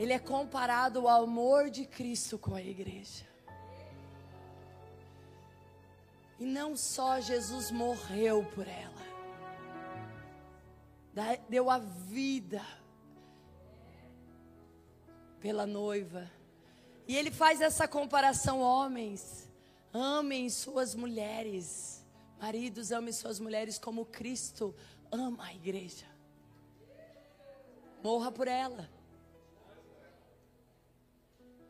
Ele 0.00 0.14
é 0.14 0.18
comparado 0.18 1.06
ao 1.06 1.24
amor 1.24 1.68
de 1.68 1.84
Cristo 1.84 2.38
com 2.38 2.54
a 2.54 2.62
igreja. 2.62 3.26
E 6.38 6.46
não 6.46 6.74
só 6.74 7.20
Jesus 7.20 7.70
morreu 7.70 8.42
por 8.54 8.66
ela, 8.66 9.04
deu 11.50 11.68
a 11.68 11.76
vida 11.76 12.64
pela 15.38 15.66
noiva. 15.66 16.30
E 17.06 17.14
ele 17.14 17.30
faz 17.30 17.60
essa 17.60 17.86
comparação, 17.86 18.58
homens, 18.60 19.52
amem 19.92 20.48
suas 20.48 20.94
mulheres. 20.94 22.06
Maridos, 22.40 22.90
amem 22.90 23.12
suas 23.12 23.38
mulheres 23.38 23.78
como 23.78 24.06
Cristo 24.06 24.74
ama 25.12 25.44
a 25.44 25.54
igreja. 25.54 26.06
Morra 28.02 28.32
por 28.32 28.48
ela. 28.48 28.88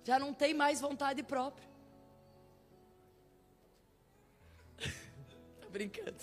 Já 0.04 0.18
não 0.18 0.32
tem 0.32 0.54
mais 0.54 0.80
vontade 0.80 1.22
própria. 1.22 1.68
Tô 5.60 5.68
brincando. 5.68 6.18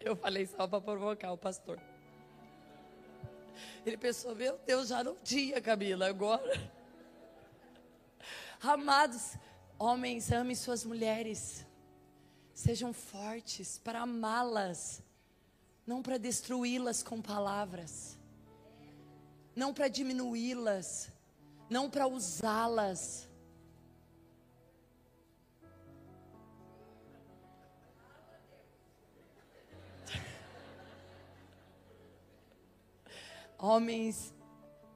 Eu 0.00 0.16
falei 0.16 0.46
só 0.46 0.66
para 0.66 0.80
provocar 0.80 1.32
o 1.32 1.38
pastor. 1.38 1.80
Ele 3.84 3.96
pensou, 3.96 4.34
meu 4.34 4.58
Deus, 4.58 4.88
já 4.88 5.04
não 5.04 5.16
tinha, 5.16 5.60
Camila, 5.60 6.08
agora. 6.08 6.72
Amados, 8.60 9.36
homens, 9.78 10.30
amem 10.32 10.54
suas 10.54 10.84
mulheres. 10.84 11.66
Sejam 12.54 12.92
fortes 12.92 13.78
para 13.78 14.00
amá-las, 14.00 15.02
não 15.86 16.02
para 16.02 16.18
destruí-las 16.18 17.02
com 17.02 17.20
palavras, 17.20 18.18
não 19.54 19.74
para 19.74 19.88
diminuí-las, 19.88 21.10
não 21.72 21.90
para 21.90 22.06
usá-las. 22.06 23.28
Homens, 33.58 34.32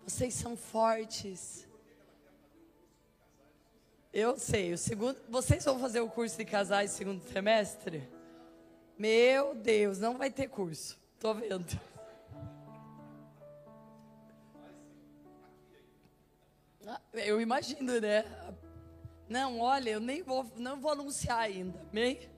vocês 0.04 0.34
são 0.34 0.56
fortes. 0.56 1.66
Eu 4.12 4.38
sei, 4.38 4.74
o 4.74 4.78
segundo, 4.78 5.18
vocês 5.28 5.64
vão 5.64 5.80
fazer 5.80 6.00
o 6.00 6.10
curso 6.10 6.36
de 6.36 6.44
casais 6.44 6.90
segundo 6.90 7.22
semestre? 7.32 8.06
Meu 8.98 9.54
Deus, 9.54 9.98
não 9.98 10.18
vai 10.18 10.30
ter 10.30 10.48
curso. 10.48 10.98
Tô 11.18 11.32
vendo. 11.34 11.80
Eu 17.12 17.40
imagino, 17.40 18.00
né? 18.00 18.24
Não, 19.28 19.60
olha, 19.60 19.90
eu 19.90 20.00
nem 20.00 20.22
vou, 20.22 20.50
não 20.56 20.80
vou 20.80 20.92
anunciar 20.92 21.40
ainda, 21.40 21.80
amém? 21.90 22.30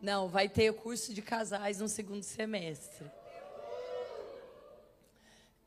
Não, 0.00 0.28
vai 0.28 0.48
ter 0.48 0.72
curso 0.74 1.14
de 1.14 1.22
casais 1.22 1.80
no 1.80 1.88
segundo 1.88 2.22
semestre. 2.22 3.10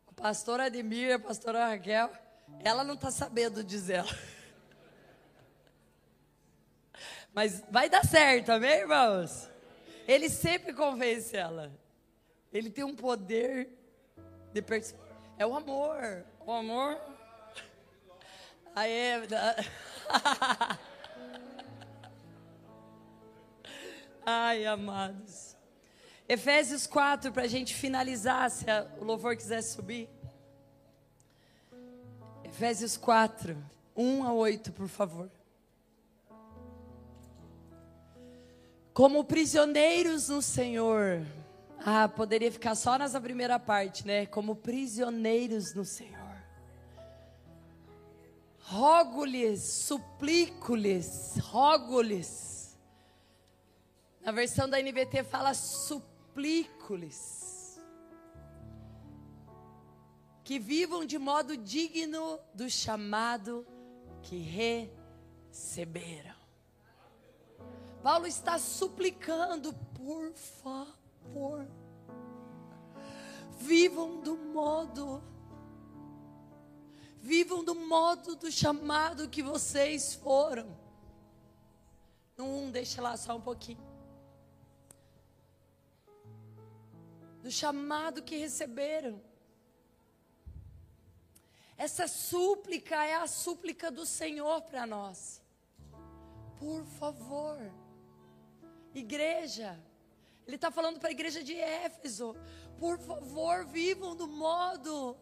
O 0.07 0.13
pastor 0.13 0.59
Ademir, 0.59 1.15
a 1.15 1.19
pastora 1.19 1.67
Raquel, 1.67 2.11
ela 2.59 2.83
não 2.83 2.93
está 2.93 3.09
sabendo 3.09 3.63
dizer. 3.63 4.05
Mas 7.33 7.63
vai 7.71 7.89
dar 7.89 8.05
certo, 8.05 8.51
amém, 8.51 8.81
irmãos? 8.81 9.49
Ele 10.07 10.29
sempre 10.29 10.73
convence 10.73 11.35
ela. 11.35 11.71
Ele 12.53 12.69
tem 12.69 12.83
um 12.83 12.95
poder 12.95 13.69
de 14.53 14.61
pers... 14.61 14.93
É 15.37 15.45
o 15.45 15.55
amor. 15.55 16.25
O 16.45 16.51
amor. 16.51 16.99
Ai, 24.25 24.65
amados. 24.65 25.57
Efésios 26.27 26.87
4, 26.87 27.31
para 27.33 27.43
a 27.43 27.47
gente 27.47 27.75
finalizar, 27.75 28.49
se 28.49 28.65
o 28.99 29.03
louvor 29.03 29.35
quiser 29.35 29.61
subir. 29.61 30.09
Efésios 32.43 32.95
4, 32.95 33.57
1 33.95 34.25
a 34.25 34.33
8, 34.33 34.71
por 34.71 34.87
favor. 34.87 35.29
Como 38.93 39.25
prisioneiros 39.25 40.29
no 40.29 40.41
Senhor. 40.41 41.25
Ah, 41.77 42.07
poderia 42.07 42.51
ficar 42.51 42.75
só 42.75 42.97
nessa 42.97 43.19
primeira 43.19 43.59
parte, 43.59 44.07
né? 44.07 44.25
Como 44.25 44.55
prisioneiros 44.55 45.73
no 45.73 45.83
Senhor. 45.83 46.20
Rogo-lhes, 48.63 49.61
suplico-lhes, 49.61 51.37
rogo-lhes. 51.39 52.77
Na 54.21 54.31
versão 54.31 54.69
da 54.69 54.81
NVT 54.81 55.23
fala 55.23 55.53
suplico-lhes. 55.53 57.41
Que 60.43 60.59
vivam 60.59 61.05
de 61.05 61.17
modo 61.17 61.57
digno 61.57 62.39
do 62.53 62.69
chamado 62.69 63.65
que 64.21 64.37
receberam. 65.49 66.35
Paulo 68.01 68.25
está 68.25 68.57
suplicando, 68.57 69.73
por 69.95 70.33
favor, 70.33 71.67
vivam 73.59 74.21
do 74.21 74.35
modo, 74.35 75.23
vivam 77.21 77.63
do 77.63 77.75
modo 77.75 78.35
do 78.35 78.51
chamado 78.51 79.29
que 79.29 79.43
vocês 79.43 80.15
foram. 80.15 80.75
No 82.35 82.45
um, 82.45 82.71
deixa 82.71 83.01
lá 83.01 83.15
só 83.15 83.37
um 83.37 83.41
pouquinho. 83.41 83.79
Do 87.43 87.51
chamado 87.51 88.23
que 88.23 88.35
receberam. 88.37 89.21
Essa 91.77 92.07
súplica 92.07 93.03
é 93.05 93.15
a 93.15 93.27
súplica 93.27 93.91
do 93.91 94.05
Senhor 94.05 94.61
para 94.63 94.87
nós. 94.87 95.41
Por 96.57 96.83
favor. 96.85 97.57
Igreja, 98.93 99.79
ele 100.45 100.55
está 100.55 100.69
falando 100.71 100.99
para 100.99 101.09
a 101.09 101.11
igreja 101.11 101.43
de 101.43 101.55
Éfeso: 101.55 102.35
por 102.79 102.99
favor, 102.99 103.65
vivam 103.65 104.15
do 104.15 104.27
modo 104.27 105.17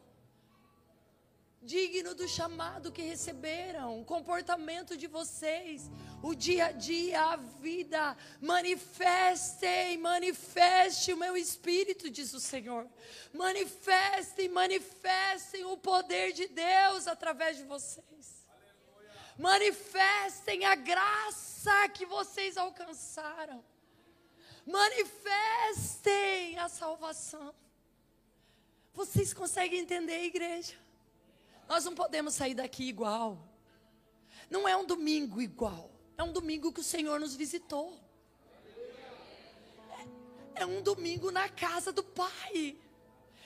digno 1.61 2.15
do 2.15 2.27
chamado 2.27 2.91
que 2.91 3.01
receberam, 3.01 3.99
o 3.99 4.05
comportamento 4.05 4.95
de 4.95 5.07
vocês, 5.07 5.89
o 6.23 6.33
dia 6.33 6.67
a 6.67 6.71
dia, 6.71 7.21
a 7.21 7.35
vida. 7.35 8.17
Manifestem, 8.41 9.97
manifeste 9.97 11.13
o 11.13 11.17
meu 11.17 11.35
espírito, 11.35 12.09
diz 12.09 12.33
o 12.33 12.39
Senhor. 12.39 12.87
Manifestem, 13.33 14.49
manifestem 14.49 15.65
o 15.65 15.77
poder 15.77 16.31
de 16.33 16.47
Deus 16.47 17.07
através 17.07 17.57
de 17.57 17.63
vocês 17.63 18.39
manifestem 19.39 20.65
a 20.65 20.75
graça 20.75 21.87
que 21.89 22.05
vocês 22.05 22.57
alcançaram, 22.57 23.63
manifestem 24.65 26.59
a 26.59 26.67
salvação. 26.67 27.55
Vocês 28.93 29.33
conseguem 29.33 29.79
entender, 29.79 30.25
igreja? 30.25 30.75
Nós 31.69 31.85
não 31.85 31.93
podemos 31.93 32.33
sair 32.33 32.55
daqui 32.55 32.89
igual. 32.89 33.37
Não 34.49 34.67
é 34.67 34.75
um 34.75 34.83
domingo 34.83 35.39
igual. 35.39 35.91
É 36.17 36.23
um 36.23 36.33
domingo 36.33 36.73
que 36.73 36.79
o 36.79 36.83
Senhor 36.83 37.19
nos 37.19 37.35
visitou. 37.35 37.95
É, 40.55 40.63
é 40.63 40.65
um 40.65 40.81
domingo 40.81 41.29
na 41.29 41.47
casa 41.47 41.91
do 41.91 42.03
Pai. 42.03 42.75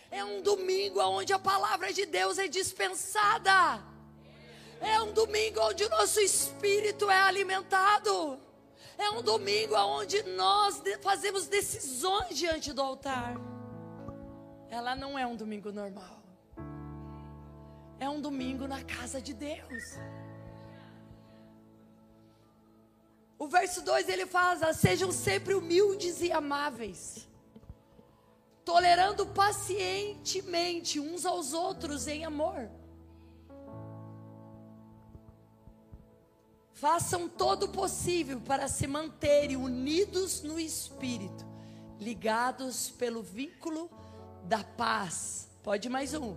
É 0.10 0.24
um 0.24 0.42
domingo 0.42 1.02
onde 1.02 1.34
a 1.34 1.40
palavra 1.40 1.92
de 1.92 2.06
Deus 2.06 2.38
é 2.38 2.48
dispensada. 2.48 3.84
É 4.80 5.02
um 5.02 5.12
domingo 5.12 5.60
onde 5.60 5.84
o 5.84 5.90
nosso 5.90 6.22
espírito 6.22 7.10
é 7.10 7.20
alimentado. 7.20 8.40
É 8.98 9.10
um 9.10 9.22
domingo 9.22 9.76
onde 9.76 10.24
nós 10.24 10.82
fazemos 11.02 11.48
decisões 11.48 12.38
diante 12.38 12.72
do 12.72 12.82
altar. 12.82 13.36
Ela 14.70 14.96
não 14.96 15.20
é 15.20 15.28
um 15.28 15.36
domingo 15.36 15.70
normal. 15.74 16.23
É 18.04 18.10
um 18.10 18.20
domingo 18.20 18.68
na 18.68 18.84
casa 18.84 19.22
de 19.22 19.34
Deus. 19.34 19.84
O 23.40 23.48
verso 23.48 23.82
2 23.82 24.10
ele 24.10 24.26
fala: 24.26 24.74
Sejam 24.74 25.12
sempre 25.12 25.54
humildes 25.54 26.22
e 26.22 26.30
amáveis, 26.32 27.28
tolerando 28.66 29.26
pacientemente 29.28 31.00
uns 31.00 31.26
aos 31.26 31.54
outros 31.54 32.08
em 32.08 32.26
amor 32.26 32.70
façam 36.84 37.30
todo 37.30 37.64
o 37.64 37.70
possível 37.70 38.42
para 38.42 38.68
se 38.68 38.86
manterem 38.86 39.56
unidos 39.56 40.42
no 40.42 40.60
espírito, 40.60 41.46
ligados 41.98 42.90
pelo 42.90 43.24
vínculo 43.24 43.90
da 44.44 44.62
paz. 44.66 45.48
Pode 45.64 45.88
mais 45.88 46.14
um. 46.14 46.36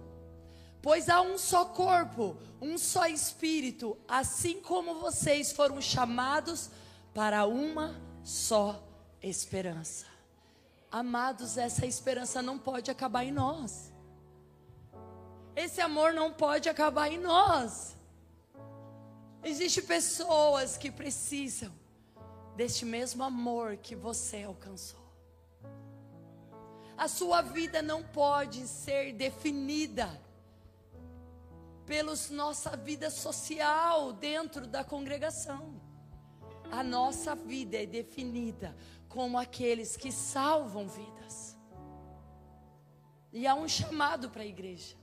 Pois 0.82 1.08
há 1.08 1.20
um 1.20 1.36
só 1.36 1.64
corpo, 1.64 2.36
um 2.60 2.78
só 2.78 3.06
espírito, 3.06 3.96
assim 4.06 4.60
como 4.60 5.00
vocês 5.00 5.52
foram 5.52 5.80
chamados 5.80 6.70
para 7.12 7.46
uma 7.46 8.00
só 8.22 8.82
esperança. 9.22 10.06
Amados, 10.90 11.56
essa 11.56 11.84
esperança 11.86 12.40
não 12.40 12.58
pode 12.58 12.90
acabar 12.90 13.24
em 13.24 13.32
nós. 13.32 13.92
Esse 15.54 15.80
amor 15.80 16.12
não 16.12 16.32
pode 16.32 16.68
acabar 16.68 17.10
em 17.10 17.18
nós. 17.18 17.96
Existem 19.42 19.84
pessoas 19.84 20.76
que 20.76 20.90
precisam 20.90 21.72
deste 22.56 22.84
mesmo 22.84 23.22
amor 23.22 23.76
que 23.76 23.94
você 23.94 24.42
alcançou. 24.42 25.06
A 26.96 27.08
sua 27.08 27.42
vida 27.42 27.82
não 27.82 28.02
pode 28.02 28.66
ser 28.66 29.12
definida 29.12 30.20
pelos 31.86 32.30
nossa 32.30 32.76
vida 32.76 33.10
social 33.10 34.12
dentro 34.12 34.66
da 34.66 34.82
congregação. 34.82 35.80
A 36.70 36.82
nossa 36.82 37.34
vida 37.34 37.76
é 37.76 37.86
definida 37.86 38.76
como 39.08 39.38
aqueles 39.38 39.96
que 39.96 40.10
salvam 40.10 40.88
vidas. 40.88 41.56
E 43.32 43.46
há 43.46 43.54
um 43.54 43.68
chamado 43.68 44.28
para 44.28 44.42
a 44.42 44.46
igreja. 44.46 44.96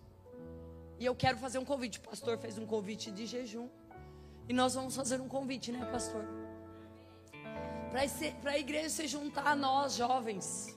E 0.99 1.05
eu 1.05 1.15
quero 1.15 1.37
fazer 1.37 1.57
um 1.57 1.65
convite. 1.65 1.99
O 1.99 2.01
pastor 2.01 2.37
fez 2.37 2.57
um 2.57 2.65
convite 2.65 3.11
de 3.11 3.25
jejum. 3.25 3.69
E 4.47 4.53
nós 4.53 4.73
vamos 4.73 4.95
fazer 4.95 5.21
um 5.21 5.27
convite, 5.27 5.71
né, 5.71 5.85
pastor? 5.85 6.25
Para 8.41 8.51
a 8.51 8.57
igreja 8.57 8.89
se 8.89 9.07
juntar 9.07 9.47
a 9.47 9.55
nós, 9.55 9.95
jovens. 9.95 10.75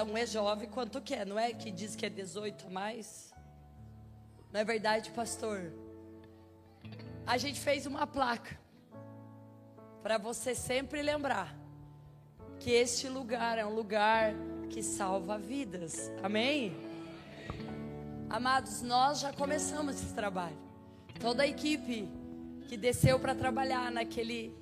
Cada 0.00 0.10
um 0.10 0.16
é 0.16 0.24
jovem 0.24 0.66
quanto 0.66 0.98
quer, 1.02 1.26
não 1.26 1.38
é? 1.38 1.52
Que 1.52 1.70
diz 1.70 1.94
que 1.94 2.06
é 2.06 2.08
18 2.08 2.68
a 2.68 2.70
mais. 2.70 3.34
Não 4.50 4.58
é 4.58 4.64
verdade, 4.64 5.10
pastor? 5.10 5.74
A 7.26 7.36
gente 7.36 7.60
fez 7.60 7.84
uma 7.84 8.06
placa 8.06 8.58
para 10.02 10.16
você 10.16 10.54
sempre 10.54 11.02
lembrar 11.02 11.54
que 12.58 12.70
este 12.70 13.10
lugar 13.10 13.58
é 13.58 13.66
um 13.66 13.74
lugar 13.74 14.32
que 14.70 14.82
salva 14.82 15.36
vidas. 15.36 16.10
Amém? 16.22 16.72
Amados, 18.30 18.80
nós 18.80 19.20
já 19.20 19.34
começamos 19.34 19.96
esse 19.96 20.14
trabalho. 20.14 20.56
Toda 21.20 21.42
a 21.42 21.46
equipe 21.46 22.08
que 22.70 22.76
desceu 22.78 23.20
para 23.20 23.34
trabalhar 23.34 23.92
naquele 23.92 24.56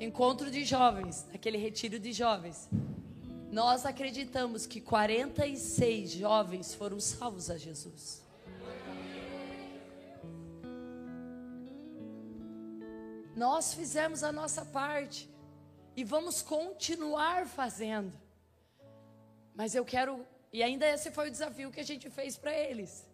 encontro 0.00 0.50
de 0.50 0.64
jovens, 0.64 1.24
naquele 1.30 1.56
retiro 1.56 2.00
de 2.00 2.12
jovens, 2.12 2.68
nós 3.52 3.84
acreditamos 3.84 4.66
que 4.66 4.80
46 4.80 6.12
jovens 6.12 6.74
foram 6.74 6.98
salvos 6.98 7.50
a 7.50 7.58
Jesus. 7.58 8.22
Nós 13.36 13.74
fizemos 13.74 14.24
a 14.24 14.32
nossa 14.32 14.64
parte 14.64 15.28
e 15.94 16.02
vamos 16.02 16.40
continuar 16.40 17.46
fazendo. 17.46 18.18
Mas 19.54 19.74
eu 19.74 19.84
quero, 19.84 20.26
e 20.50 20.62
ainda 20.62 20.86
esse 20.86 21.10
foi 21.10 21.28
o 21.28 21.30
desafio 21.30 21.70
que 21.70 21.80
a 21.80 21.84
gente 21.84 22.08
fez 22.08 22.38
para 22.38 22.56
eles. 22.56 23.06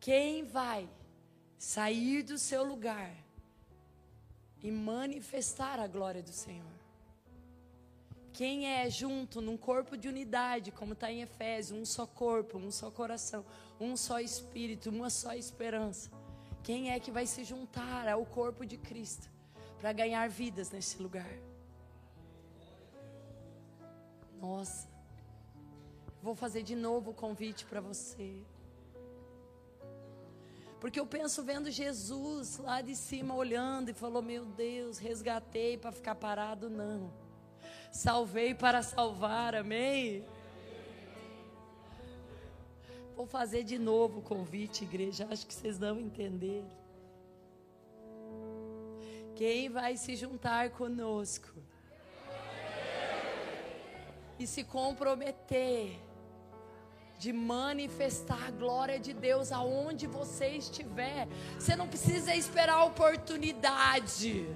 Quem 0.00 0.42
vai 0.42 0.90
sair 1.56 2.24
do 2.24 2.36
seu 2.36 2.64
lugar 2.64 3.14
e 4.60 4.72
manifestar 4.72 5.78
a 5.78 5.86
glória 5.86 6.20
do 6.20 6.32
Senhor? 6.32 6.75
Quem 8.36 8.66
é 8.70 8.90
junto 8.90 9.40
num 9.40 9.56
corpo 9.56 9.96
de 9.96 10.08
unidade, 10.08 10.70
como 10.70 10.92
está 10.92 11.10
em 11.10 11.22
Efésios, 11.22 11.80
um 11.80 11.86
só 11.86 12.06
corpo, 12.06 12.58
um 12.58 12.70
só 12.70 12.90
coração, 12.90 13.42
um 13.80 13.96
só 13.96 14.20
espírito, 14.20 14.90
uma 14.90 15.08
só 15.08 15.32
esperança. 15.32 16.10
Quem 16.62 16.90
é 16.90 17.00
que 17.00 17.10
vai 17.10 17.24
se 17.24 17.44
juntar 17.44 18.06
ao 18.06 18.26
corpo 18.26 18.66
de 18.66 18.76
Cristo 18.76 19.30
para 19.78 19.90
ganhar 19.90 20.28
vidas 20.28 20.70
nesse 20.70 21.02
lugar? 21.02 21.32
Nossa. 24.38 24.86
Vou 26.20 26.34
fazer 26.34 26.62
de 26.62 26.76
novo 26.76 27.12
o 27.12 27.14
convite 27.14 27.64
para 27.64 27.80
você. 27.80 28.42
Porque 30.78 31.00
eu 31.00 31.06
penso 31.06 31.42
vendo 31.42 31.70
Jesus 31.70 32.58
lá 32.58 32.82
de 32.82 32.94
cima 32.94 33.34
olhando 33.34 33.88
e 33.88 33.94
falou: 33.94 34.20
Meu 34.20 34.44
Deus, 34.44 34.98
resgatei 34.98 35.78
para 35.78 35.90
ficar 35.90 36.16
parado, 36.16 36.68
não. 36.68 37.24
Salvei 37.90 38.54
para 38.54 38.82
salvar, 38.82 39.54
amém? 39.54 40.24
Vou 43.16 43.26
fazer 43.26 43.64
de 43.64 43.78
novo 43.78 44.18
o 44.18 44.22
convite, 44.22 44.84
igreja. 44.84 45.26
Acho 45.30 45.46
que 45.46 45.54
vocês 45.54 45.78
não 45.78 45.98
entenderam. 45.98 46.70
Quem 49.34 49.68
vai 49.68 49.96
se 49.96 50.16
juntar 50.16 50.70
conosco 50.70 51.52
e 54.38 54.46
se 54.46 54.64
comprometer 54.64 55.98
de 57.18 57.32
manifestar 57.32 58.48
a 58.48 58.50
glória 58.50 58.98
de 58.98 59.12
Deus 59.12 59.50
aonde 59.50 60.06
você 60.06 60.48
estiver. 60.48 61.26
Você 61.58 61.74
não 61.74 61.88
precisa 61.88 62.34
esperar 62.34 62.74
a 62.74 62.84
oportunidade 62.84 64.46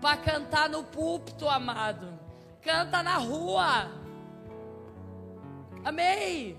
para 0.00 0.16
cantar 0.18 0.68
no 0.68 0.84
púlpito, 0.84 1.48
amado. 1.48 2.21
Canta 2.62 3.02
na 3.02 3.16
rua. 3.16 3.90
Amém. 5.84 6.56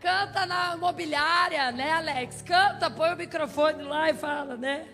Canta 0.00 0.44
na 0.44 0.74
imobiliária, 0.74 1.70
né, 1.70 1.92
Alex? 1.92 2.42
Canta, 2.42 2.90
põe 2.90 3.14
o 3.14 3.16
microfone 3.16 3.84
lá 3.84 4.10
e 4.10 4.14
fala, 4.14 4.56
né? 4.56 4.88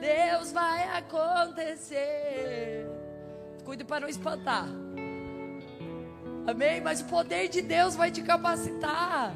Deus 0.00 0.50
vai 0.50 0.82
acontecer. 0.98 2.86
Cuide 3.64 3.84
para 3.84 4.00
não 4.00 4.08
espantar. 4.08 4.66
Amém? 6.46 6.80
Mas 6.80 7.00
o 7.02 7.04
poder 7.04 7.48
de 7.48 7.62
Deus 7.62 7.94
vai 7.94 8.10
te 8.10 8.22
capacitar. 8.22 9.34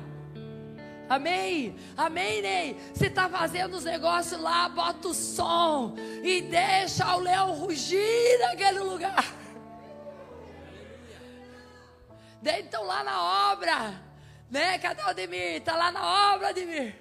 Amém? 1.08 1.76
Amém, 1.96 2.42
Ney? 2.42 2.76
Você 2.92 3.06
está 3.06 3.28
fazendo 3.28 3.76
os 3.76 3.84
negócios 3.84 4.40
lá, 4.40 4.68
bota 4.68 5.08
o 5.08 5.14
som 5.14 5.94
e 6.22 6.42
deixa 6.42 7.16
o 7.16 7.20
leão 7.20 7.52
rugir 7.54 8.38
naquele 8.40 8.80
lugar. 8.80 9.24
Então 12.44 12.84
lá 12.84 13.02
na 13.02 13.52
obra, 13.52 14.00
né? 14.50 14.78
Cadê 14.78 15.02
o 15.02 15.08
Ademir? 15.08 15.62
Tá 15.62 15.76
lá 15.76 15.90
na 15.90 16.34
obra, 16.34 16.48
Ademir. 16.50 16.94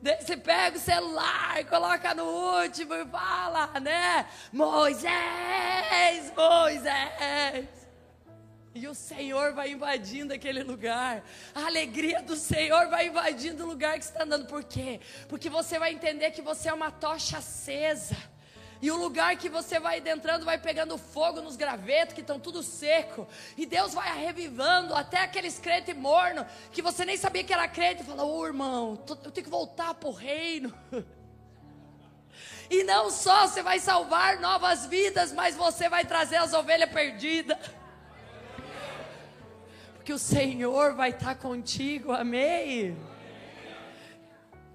Daí 0.00 0.20
você 0.20 0.36
pega 0.36 0.76
o 0.76 0.80
celular, 0.80 1.64
coloca 1.66 2.12
no 2.12 2.24
último 2.24 2.94
e 2.94 3.06
fala, 3.06 3.68
né? 3.80 4.26
Moisés, 4.52 6.32
Moisés. 6.34 7.81
E 8.74 8.88
o 8.88 8.94
Senhor 8.94 9.52
vai 9.52 9.72
invadindo 9.72 10.32
aquele 10.32 10.62
lugar. 10.62 11.22
A 11.54 11.66
alegria 11.66 12.22
do 12.22 12.34
Senhor 12.34 12.88
vai 12.88 13.08
invadindo 13.08 13.64
o 13.64 13.66
lugar 13.66 13.98
que 13.98 14.04
você 14.04 14.10
está 14.10 14.24
andando. 14.24 14.46
Por 14.46 14.64
quê? 14.64 14.98
Porque 15.28 15.50
você 15.50 15.78
vai 15.78 15.92
entender 15.92 16.30
que 16.30 16.40
você 16.40 16.70
é 16.70 16.72
uma 16.72 16.90
tocha 16.90 17.38
acesa. 17.38 18.16
E 18.80 18.90
o 18.90 18.96
lugar 18.96 19.36
que 19.36 19.50
você 19.50 19.78
vai 19.78 19.98
adentrando 19.98 20.46
vai 20.46 20.56
pegando 20.58 20.96
fogo 20.96 21.42
nos 21.42 21.54
gravetos 21.54 22.14
que 22.14 22.22
estão 22.22 22.40
tudo 22.40 22.62
seco. 22.62 23.28
E 23.58 23.66
Deus 23.66 23.92
vai 23.92 24.18
revivando 24.18 24.94
até 24.94 25.18
aqueles 25.18 25.58
crentes 25.58 25.94
morno 25.94 26.46
que 26.72 26.80
você 26.80 27.04
nem 27.04 27.18
sabia 27.18 27.44
que 27.44 27.52
era 27.52 27.68
crente. 27.68 28.02
E 28.02 28.06
fala, 28.06 28.24
ô 28.24 28.38
oh, 28.38 28.46
irmão, 28.46 28.98
eu 29.06 29.30
tenho 29.30 29.44
que 29.44 29.50
voltar 29.50 29.92
para 29.94 30.08
o 30.08 30.12
reino. 30.12 30.72
E 32.70 32.84
não 32.84 33.10
só 33.10 33.46
você 33.46 33.62
vai 33.62 33.78
salvar 33.78 34.40
novas 34.40 34.86
vidas, 34.86 35.30
mas 35.30 35.54
você 35.54 35.90
vai 35.90 36.06
trazer 36.06 36.36
as 36.36 36.54
ovelhas 36.54 36.90
perdidas 36.90 37.58
porque 40.02 40.12
o 40.12 40.18
Senhor 40.18 40.96
vai 40.96 41.10
estar 41.10 41.36
contigo, 41.36 42.10
amém? 42.10 42.98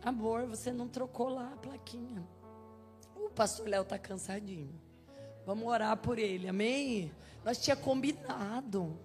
Amor, 0.01 0.45
você 0.45 0.71
não 0.71 0.87
trocou 0.87 1.27
lá 1.27 1.51
a 1.53 1.57
plaquinha. 1.57 2.25
O 3.13 3.29
pastor 3.31 3.67
Léo 3.67 3.81
está 3.81 3.99
cansadinho. 3.99 4.73
Vamos 5.45 5.67
orar 5.67 5.97
por 5.97 6.17
ele, 6.17 6.47
amém? 6.47 7.11
Nós 7.43 7.57
tinha 7.57 7.75
combinado. 7.75 8.97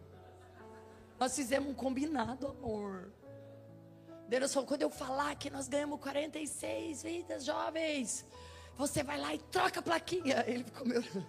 Nós 1.19 1.35
fizemos 1.35 1.69
um 1.69 1.75
combinado, 1.75 2.47
amor. 2.47 3.13
Deus 4.29 4.55
falou, 4.55 4.69
quando 4.69 4.83
eu 4.83 4.91
falar 4.91 5.35
que 5.35 5.51
nós 5.51 5.67
ganhamos 5.67 5.99
46 5.99 7.03
vidas 7.03 7.45
jovens, 7.45 8.25
você 8.77 9.03
vai 9.03 9.19
lá 9.19 9.35
e 9.35 9.39
troca 9.39 9.81
a 9.81 9.83
plaquinha. 9.83 10.45
Ele 10.47 10.63
ficou 10.63 10.87
me 10.87 10.99
olhando. 10.99 11.27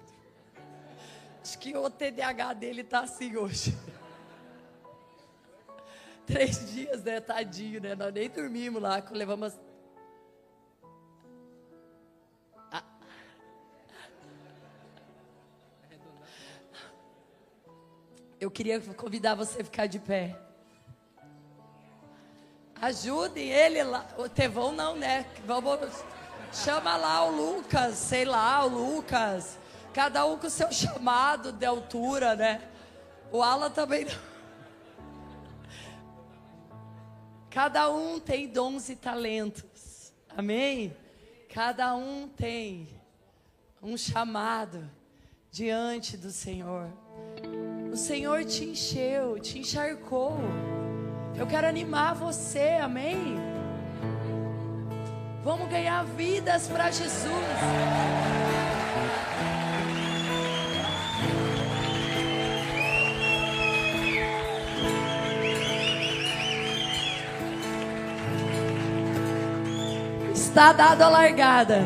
Acho 1.42 1.58
que 1.58 1.76
o 1.76 1.90
TDAH 1.90 2.54
dele 2.54 2.82
está 2.82 3.00
assim 3.00 3.36
hoje. 3.36 3.76
Três 6.28 6.72
dias, 6.72 7.04
né? 7.04 7.20
Tadinho, 7.20 7.82
né? 7.82 7.96
Nós 7.96 8.14
nem 8.14 8.30
dormimos 8.30 8.82
lá, 8.82 9.04
levamos. 9.12 9.54
Ah. 12.72 12.84
Eu 18.40 18.50
queria 18.50 18.80
convidar 18.80 19.36
você 19.36 19.62
a 19.62 19.66
ficar 19.66 19.88
de 19.88 20.00
pé. 20.00 20.40
Ajudem 22.82 23.50
ele 23.50 23.84
lá. 23.84 24.08
O 24.18 24.30
Tevão 24.30 24.72
não, 24.72 24.96
né? 24.96 25.26
Vamos. 25.46 26.04
Chama 26.54 26.96
lá 26.96 27.26
o 27.26 27.32
Lucas, 27.32 27.96
sei 27.96 28.24
lá, 28.24 28.64
o 28.64 28.70
Lucas. 28.70 29.58
Cada 29.94 30.26
um 30.26 30.38
com 30.38 30.48
o 30.48 30.50
seu 30.50 30.72
chamado 30.74 31.52
de 31.52 31.66
altura, 31.66 32.36
né? 32.36 32.62
O 33.30 33.44
Ala 33.44 33.70
também 33.70 34.06
não. 34.06 34.33
Cada 37.54 37.88
um 37.88 38.20
tem 38.20 38.48
dons 38.48 38.90
e 38.90 38.96
talentos. 38.96 40.12
Amém? 40.36 40.92
Cada 41.54 41.94
um 41.96 42.28
tem 42.28 42.90
um 43.80 43.96
chamado 43.96 44.90
diante 45.52 46.18
do 46.18 46.32
Senhor. 46.32 46.90
O 47.92 47.96
Senhor 47.96 48.44
te 48.44 48.66
encheu, 48.66 49.40
te 49.40 49.60
encharcou. 49.60 50.36
Eu 51.38 51.46
quero 51.46 51.68
animar 51.68 52.16
você, 52.16 52.80
amém? 52.82 53.36
Vamos 55.44 55.70
ganhar 55.70 56.04
vidas 56.06 56.68
para 56.68 56.90
Jesus. 56.90 57.30
Está 70.54 70.72
dado 70.72 71.02
a 71.02 71.10
largada 71.10 71.82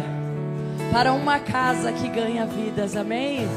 para 0.91 1.13
uma 1.13 1.39
casa 1.39 1.89
que 1.93 2.09
ganha 2.09 2.45
vidas, 2.45 2.97
amém? 2.97 3.47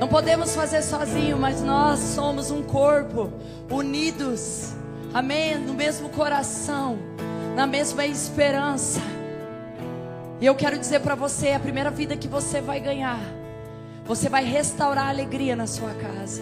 Não 0.00 0.08
podemos 0.08 0.56
fazer 0.56 0.80
sozinho, 0.80 1.36
mas 1.38 1.60
nós 1.60 1.98
somos 1.98 2.50
um 2.50 2.62
corpo, 2.62 3.30
unidos, 3.68 4.72
amém? 5.12 5.58
No 5.58 5.74
mesmo 5.74 6.08
coração, 6.08 6.98
na 7.54 7.66
mesma 7.66 8.06
esperança. 8.06 9.02
E 10.40 10.46
eu 10.46 10.54
quero 10.54 10.78
dizer 10.78 11.00
para 11.00 11.14
você: 11.14 11.52
a 11.52 11.60
primeira 11.60 11.90
vida 11.90 12.16
que 12.16 12.26
você 12.26 12.58
vai 12.62 12.80
ganhar, 12.80 13.20
você 14.06 14.30
vai 14.30 14.44
restaurar 14.46 15.08
a 15.08 15.10
alegria 15.10 15.54
na 15.54 15.66
sua 15.66 15.92
casa. 15.92 16.40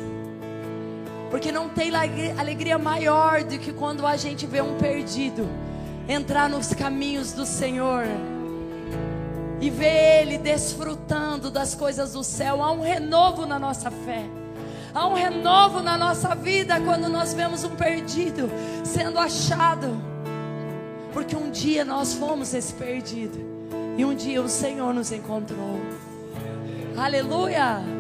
Porque 1.29 1.51
não 1.51 1.69
tem 1.69 1.91
alegria 2.39 2.79
maior 2.79 3.43
do 3.43 3.59
que 3.59 3.73
quando 3.73 4.07
a 4.07 4.17
gente 4.17 4.47
vê 4.47 4.61
um 4.61 4.77
perdido 4.77 5.66
entrar 6.09 6.49
nos 6.49 6.73
caminhos 6.73 7.33
do 7.33 7.45
Senhor 7.45 8.05
e 9.61 9.71
ver 9.71 10.23
Ele 10.23 10.39
desfrutando 10.39 11.51
das 11.51 11.75
coisas 11.75 12.13
do 12.13 12.23
céu. 12.23 12.63
Há 12.63 12.73
um 12.73 12.81
renovo 12.81 13.47
na 13.47 13.59
nossa 13.59 13.91
fé. 13.91 14.25
Há 14.95 15.07
um 15.07 15.15
renovo 15.15 15.83
na 15.83 15.97
nossa 15.97 16.35
vida 16.35 16.81
quando 16.81 17.09
nós 17.09 17.35
vemos 17.35 17.65
um 17.65 17.77
perdido 17.77 18.51
sendo 18.85 19.19
achado. 19.19 20.01
Porque 21.13 21.37
um 21.37 21.51
dia 21.51 21.85
nós 21.85 22.15
fomos 22.15 22.55
esse 22.55 22.73
perdido. 22.75 23.39
E 23.97 24.05
um 24.05 24.15
dia 24.15 24.41
o 24.43 24.49
Senhor 24.49 24.93
nos 24.93 25.11
encontrou. 25.13 25.81
Aleluia! 26.97 27.96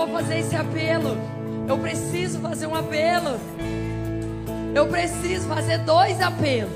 Vou 0.00 0.08
fazer 0.08 0.38
esse 0.38 0.56
apelo. 0.56 1.18
Eu 1.68 1.78
preciso 1.78 2.40
fazer 2.40 2.66
um 2.66 2.74
apelo. 2.74 3.38
Eu 4.74 4.88
preciso 4.88 5.46
fazer 5.46 5.78
dois 5.78 6.20
apelos. 6.22 6.72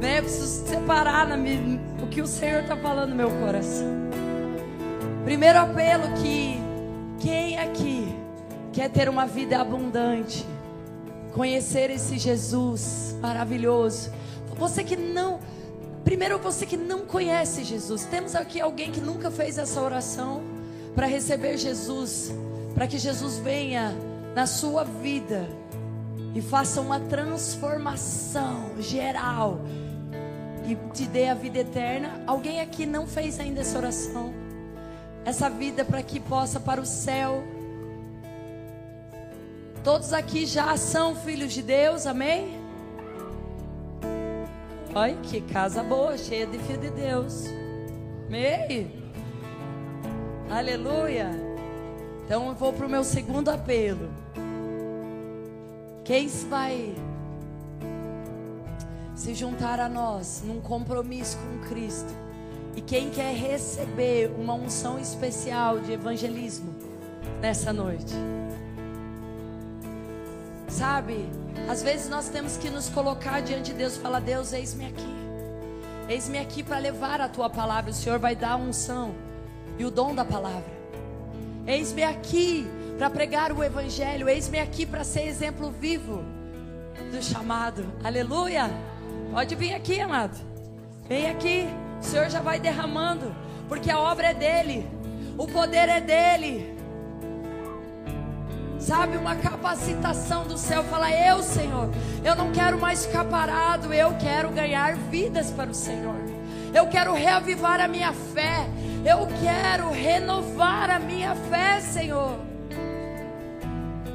Né? 0.00 0.18
Eu 0.18 0.22
preciso 0.22 0.66
separar 0.66 1.26
na 1.26 1.36
minha, 1.36 1.80
o 2.02 2.08
que 2.08 2.20
o 2.20 2.26
Senhor 2.26 2.62
está 2.62 2.76
falando 2.76 3.10
no 3.10 3.16
meu 3.16 3.30
coração. 3.30 3.88
Primeiro 5.24 5.60
apelo 5.60 6.12
que 6.14 6.60
quem 7.20 7.58
aqui 7.58 8.14
quer 8.72 8.90
ter 8.90 9.08
uma 9.08 9.26
vida 9.26 9.58
abundante, 9.58 10.44
conhecer 11.32 11.90
esse 11.90 12.18
Jesus 12.18 13.16
maravilhoso. 13.22 14.10
Você 14.58 14.84
que 14.84 14.96
não, 14.96 15.40
primeiro 16.04 16.38
você 16.38 16.66
que 16.66 16.76
não 16.76 17.06
conhece 17.06 17.64
Jesus. 17.64 18.04
Temos 18.04 18.34
aqui 18.34 18.60
alguém 18.60 18.90
que 18.90 19.00
nunca 19.00 19.30
fez 19.30 19.56
essa 19.56 19.80
oração 19.80 20.51
para 20.94 21.06
receber 21.06 21.56
Jesus, 21.56 22.32
para 22.74 22.86
que 22.86 22.98
Jesus 22.98 23.38
venha 23.38 23.94
na 24.34 24.46
sua 24.46 24.84
vida 24.84 25.46
e 26.34 26.40
faça 26.40 26.80
uma 26.80 26.98
transformação 27.00 28.72
geral 28.78 29.60
e 30.66 30.76
te 30.92 31.06
dê 31.06 31.28
a 31.28 31.34
vida 31.34 31.58
eterna. 31.58 32.22
Alguém 32.26 32.60
aqui 32.60 32.86
não 32.86 33.06
fez 33.06 33.38
ainda 33.40 33.60
essa 33.60 33.78
oração? 33.78 34.32
Essa 35.24 35.48
vida 35.48 35.84
para 35.84 36.02
que 36.02 36.18
possa 36.18 36.58
para 36.58 36.80
o 36.80 36.86
céu. 36.86 37.42
Todos 39.84 40.12
aqui 40.12 40.46
já 40.46 40.76
são 40.76 41.14
filhos 41.14 41.52
de 41.52 41.62
Deus, 41.62 42.06
amém? 42.06 42.60
Olha 44.94 45.16
que 45.16 45.40
casa 45.40 45.82
boa, 45.82 46.16
cheia 46.16 46.46
de 46.46 46.58
filho 46.58 46.80
de 46.80 46.90
Deus. 46.90 47.46
Amém? 48.28 49.01
Aleluia. 50.50 51.30
Então 52.24 52.48
eu 52.48 52.54
vou 52.54 52.72
para 52.72 52.86
o 52.86 52.88
meu 52.88 53.04
segundo 53.04 53.48
apelo. 53.48 54.10
Quem 56.04 56.26
vai 56.48 56.94
se 59.14 59.34
juntar 59.34 59.78
a 59.78 59.88
nós 59.88 60.42
num 60.44 60.60
compromisso 60.60 61.38
com 61.38 61.68
Cristo? 61.68 62.12
E 62.74 62.80
quem 62.80 63.10
quer 63.10 63.34
receber 63.34 64.30
uma 64.38 64.54
unção 64.54 64.98
especial 64.98 65.78
de 65.78 65.92
evangelismo 65.92 66.74
nessa 67.40 67.72
noite? 67.72 68.14
Sabe, 70.68 71.28
às 71.68 71.82
vezes 71.82 72.08
nós 72.08 72.28
temos 72.28 72.56
que 72.56 72.70
nos 72.70 72.88
colocar 72.88 73.40
diante 73.40 73.72
de 73.72 73.78
Deus 73.78 73.96
e 73.96 74.00
falar: 74.00 74.20
Deus, 74.20 74.52
eis-me 74.52 74.86
aqui. 74.86 75.14
Eis-me 76.08 76.38
aqui 76.38 76.62
para 76.62 76.78
levar 76.78 77.20
a 77.20 77.28
tua 77.28 77.50
palavra. 77.50 77.90
O 77.90 77.94
Senhor 77.94 78.18
vai 78.18 78.34
dar 78.34 78.56
unção 78.56 79.14
e 79.82 79.84
o 79.84 79.90
dom 79.90 80.14
da 80.14 80.24
palavra. 80.24 80.70
Eis-me 81.66 82.04
aqui 82.04 82.64
para 82.96 83.10
pregar 83.10 83.50
o 83.50 83.64
evangelho. 83.64 84.28
Eis-me 84.28 84.60
aqui 84.60 84.86
para 84.86 85.02
ser 85.02 85.26
exemplo 85.26 85.72
vivo 85.72 86.24
do 87.10 87.20
chamado. 87.20 87.84
Aleluia. 88.04 88.70
Pode 89.32 89.56
vir 89.56 89.74
aqui, 89.74 90.00
amado. 90.00 90.38
Vem 91.08 91.28
aqui. 91.28 91.66
O 92.00 92.04
Senhor 92.04 92.30
já 92.30 92.40
vai 92.40 92.60
derramando, 92.60 93.34
porque 93.68 93.90
a 93.90 93.98
obra 93.98 94.28
é 94.28 94.34
dele, 94.34 94.88
o 95.36 95.46
poder 95.46 95.88
é 95.88 96.00
dele. 96.00 96.76
Sabe, 98.78 99.16
uma 99.16 99.36
capacitação 99.36 100.44
do 100.46 100.58
céu, 100.58 100.82
fala: 100.84 101.10
Eu, 101.10 101.42
Senhor, 101.42 101.90
eu 102.24 102.34
não 102.34 102.52
quero 102.52 102.78
mais 102.78 103.06
ficar 103.06 103.24
parado, 103.24 103.92
eu 103.92 104.16
quero 104.16 104.50
ganhar 104.50 104.94
vidas 104.96 105.50
para 105.50 105.70
o 105.70 105.74
Senhor. 105.74 106.20
Eu 106.74 106.88
quero 106.88 107.12
reavivar 107.12 107.80
a 107.80 107.86
minha 107.86 108.12
fé, 108.12 108.66
eu 109.04 109.26
quero 109.40 109.90
renovar 109.90 110.90
a 110.90 110.98
minha 110.98 111.34
fé, 111.34 111.80
Senhor. 111.80 112.38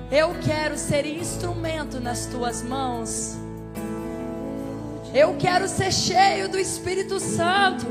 Eu 0.09 0.35
quero 0.41 0.77
ser 0.77 1.05
instrumento 1.05 1.99
nas 1.99 2.25
tuas 2.27 2.63
mãos. 2.63 3.35
Eu 5.13 5.35
quero 5.37 5.67
ser 5.67 5.91
cheio 5.91 6.47
do 6.47 6.57
Espírito 6.57 7.19
Santo. 7.19 7.85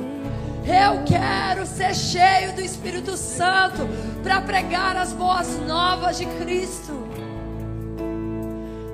Eu 0.65 1.05
quero 1.05 1.67
ser 1.67 1.95
cheio 1.95 2.55
do 2.55 2.61
Espírito 2.61 3.17
Santo 3.17 3.87
para 4.23 4.41
pregar 4.41 4.97
as 4.97 5.13
boas 5.13 5.59
novas 5.61 6.17
de 6.19 6.27
Cristo. 6.27 7.07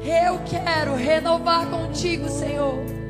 Eu 0.04 0.40
quero 0.44 0.96
renovar 0.96 1.66
contigo, 1.66 2.28
Senhor. 2.28 3.01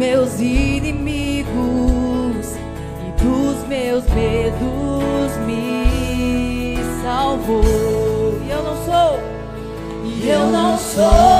Meus 0.00 0.40
inimigos 0.40 1.46
e 3.06 3.22
dos 3.22 3.68
meus 3.68 4.02
medos 4.14 5.36
me 5.46 6.78
salvou. 7.02 8.40
E 8.46 8.50
eu 8.50 8.62
não 8.62 8.76
sou, 8.86 9.20
e 10.06 10.26
eu 10.26 10.46
não 10.46 10.78
sou 10.78 11.39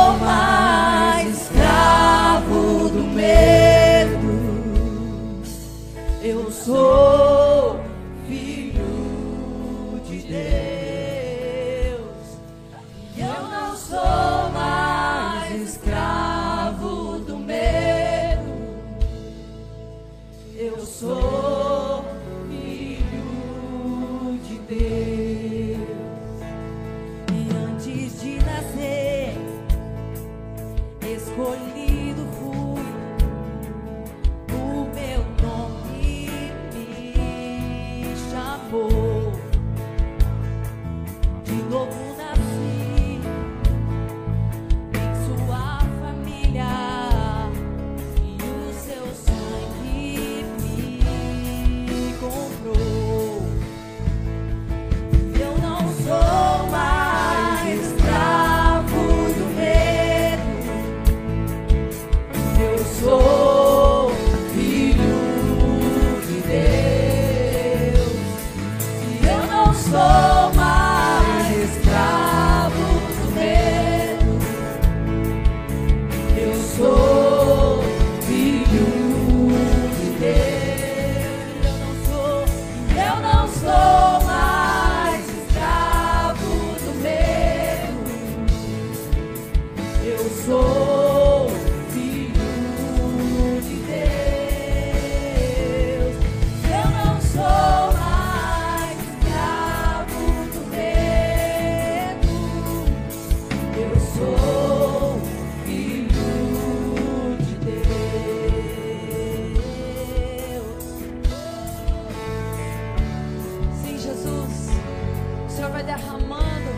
vai 115.81 115.83
derramando, 115.83 116.71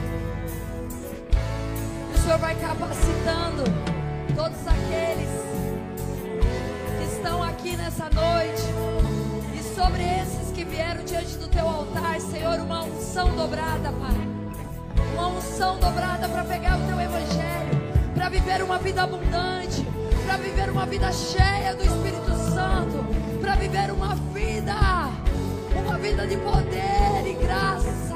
o 2.15 2.19
Senhor 2.19 2.39
vai 2.39 2.55
capacitando 2.55 3.65
todos 4.35 4.59
aqueles 4.67 5.29
que 6.99 7.17
estão 7.17 7.43
aqui 7.43 7.77
nessa 7.77 8.05
noite 8.11 8.63
e 9.59 9.75
sobre 9.75 10.03
esses 10.03 10.53
que 10.53 10.65
vieram 10.65 11.05
diante 11.05 11.37
do 11.37 11.49
teu 11.49 11.67
altar, 11.69 12.21
Senhor, 12.21 12.61
uma 12.61 12.85
unção 12.85 13.35
dobrada, 13.35 13.91
Pai. 13.91 15.03
Uma 15.15 15.29
unção 15.29 15.79
dobrada 15.79 16.29
para 16.29 16.45
pegar 16.45 16.79
o 16.79 16.87
teu 16.87 17.01
evangelho, 17.01 18.15
para 18.15 18.29
viver 18.29 18.63
uma 18.63 18.79
vida 18.79 19.03
abundante, 19.03 19.85
para 20.25 20.37
viver 20.37 20.71
uma 20.71 20.87
vida 20.87 21.11
cheia 21.13 21.75
do 21.75 21.83
Espírito 21.83 22.31
Santo, 22.55 23.05
para 23.41 23.57
viver 23.57 23.91
uma 23.91 24.15
vida, 24.15 24.75
uma 25.85 25.99
vida 25.99 26.27
de 26.27 26.37
poder 26.37 27.27
e 27.27 27.35
graça. 27.45 28.12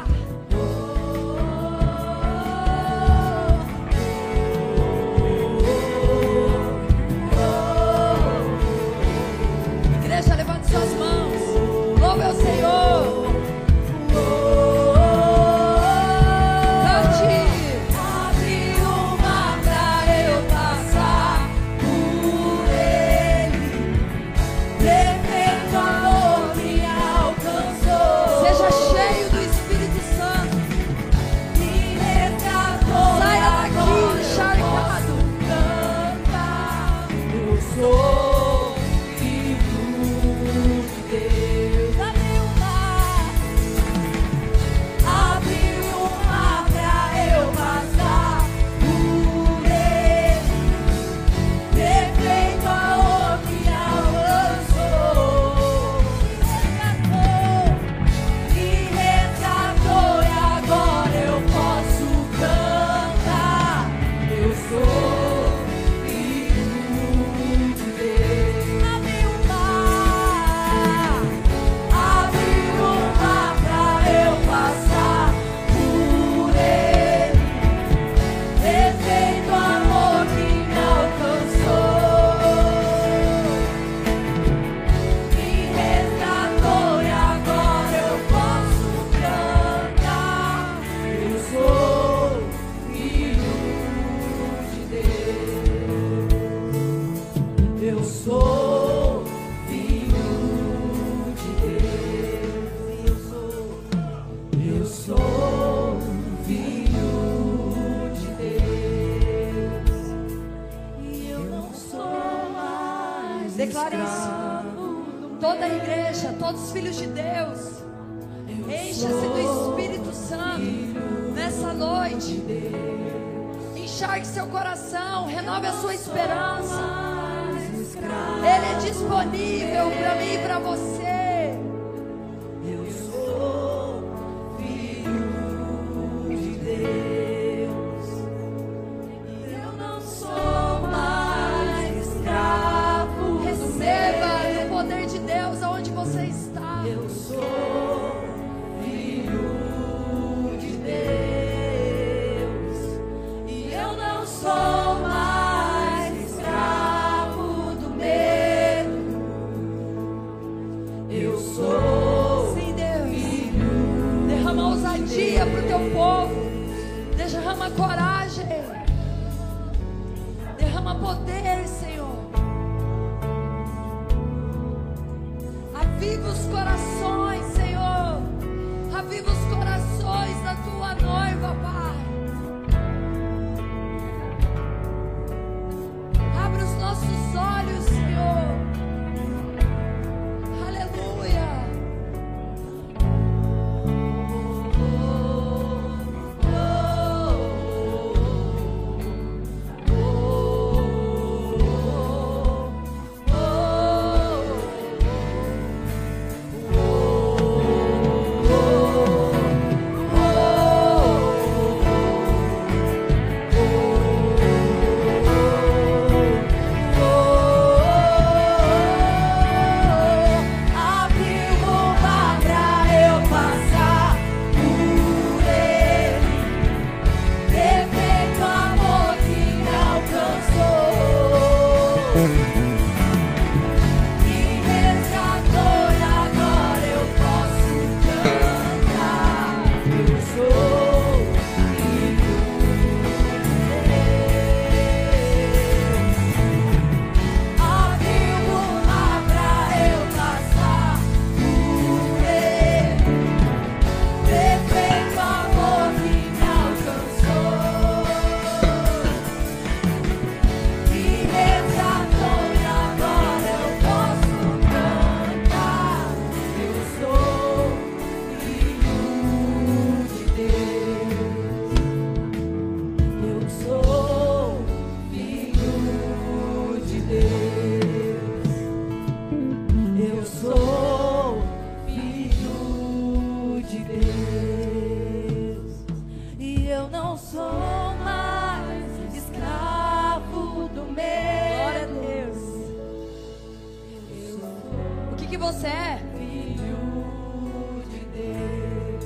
Que, 295.27 295.31
que 295.31 295.37
você 295.37 295.66
é? 295.66 295.99
Filho 296.16 297.83
de 297.91 297.99
Deus. 297.99 299.05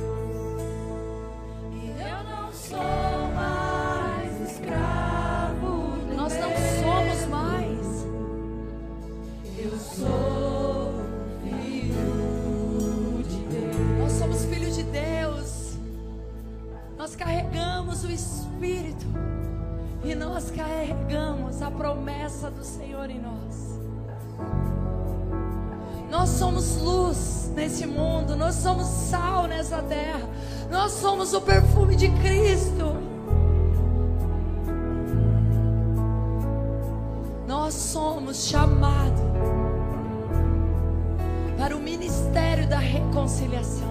E 1.73 1.87
eu 2.03 2.25
não 2.25 2.53
sou 2.53 3.29
mais 3.35 4.51
escravo 4.51 5.97
Nós 6.14 6.35
não 6.35 6.51
somos 6.83 7.27
mais. 7.27 8.07
Eu 9.59 9.79
sou 9.79 10.93
filho 11.43 13.23
de 13.23 13.39
Deus. 13.47 13.99
Nós 13.99 14.12
somos 14.12 14.45
filhos 14.45 14.77
de 14.77 14.83
Deus. 14.85 15.79
Nós 16.99 17.16
carregamos 17.16 18.05
o 18.05 18.11
Espírito. 18.11 19.07
E 20.05 20.14
nós 20.14 20.51
carregamos 20.51 21.62
a 21.62 21.71
promessa 21.71 22.51
do 22.51 22.64
Senhor 22.64 23.09
em 23.11 23.21
nós. 23.21 23.80
Nós 26.21 26.29
somos 26.29 26.77
luz 26.77 27.51
nesse 27.57 27.87
mundo. 27.87 28.37
Nós 28.37 28.55
somos 28.57 28.87
sal 28.87 29.47
nessa 29.47 29.79
terra. 29.79 30.29
Nós 30.71 30.93
somos 30.93 31.33
o 31.33 31.41
perfume 31.41 31.97
de 31.97 32.11
Cristo. 32.11 32.95
Nós 37.49 37.73
somos 37.73 38.45
chamados 38.45 39.18
para 41.57 41.75
o 41.75 41.81
ministério 41.81 42.68
da 42.68 42.79
reconciliação. 42.79 43.89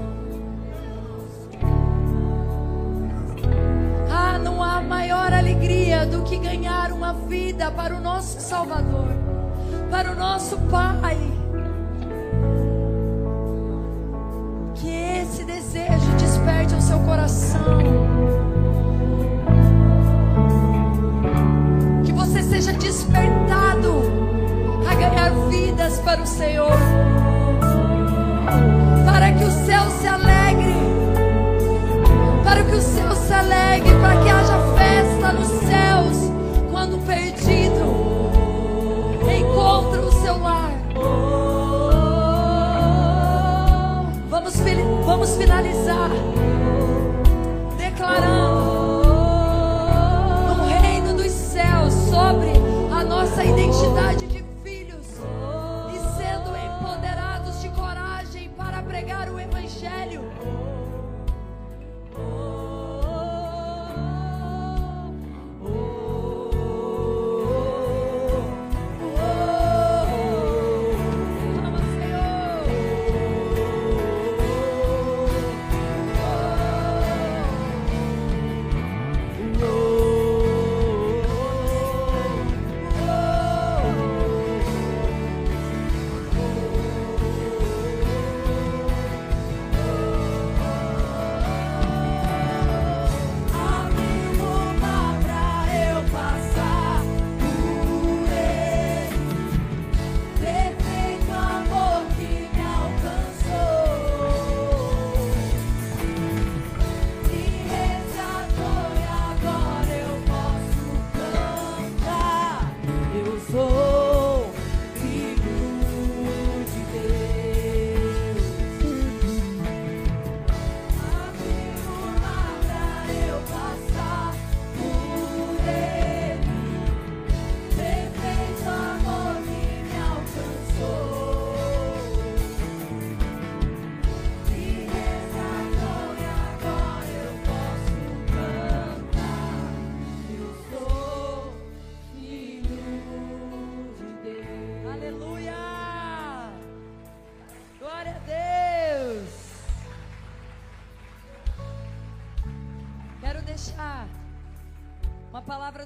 Ah, 4.07 4.37
não 4.37 4.63
há 4.63 4.79
maior 4.81 5.33
alegria 5.33 6.05
do 6.05 6.21
que 6.21 6.37
ganhar 6.37 6.91
uma 6.91 7.11
vida 7.11 7.71
para 7.71 7.95
o 7.95 7.99
nosso 7.99 8.39
Salvador, 8.39 9.07
para 9.89 10.11
o 10.11 10.15
nosso 10.15 10.59
Pai. 10.69 11.38
Coração. 17.09 17.59
Que 22.05 22.11
você 22.11 22.43
seja 22.43 22.71
despertado 22.73 24.03
a 24.87 24.93
ganhar 24.93 25.31
vidas 25.49 25.97
para 25.99 26.21
o 26.21 26.27
Senhor. 26.27 26.77
Para 29.05 29.31
que 29.31 29.43
o 29.43 29.51
céu 29.51 29.89
se 29.99 30.07
alegre. 30.07 30.75
Para 32.43 32.63
que 32.63 32.75
o 32.75 32.81
céu 32.81 33.15
se 33.15 33.33
alegre. 33.33 33.89
Para 33.99 34.21
que 34.21 34.29
haja 34.29 34.59
festa 34.77 35.33
nos 35.33 35.47
céus. 35.47 36.31
Quando 36.69 36.97
o 36.97 36.99
perdido 36.99 37.89
encontra 39.35 40.01
o 40.01 40.11
seu 40.11 40.37
lar. 40.37 40.71
Vamos, 44.29 44.53
vamos 45.05 45.35
finalizar 45.35 46.18
pregar 58.99 59.29
o 59.29 59.39
evangelho. 59.39 60.21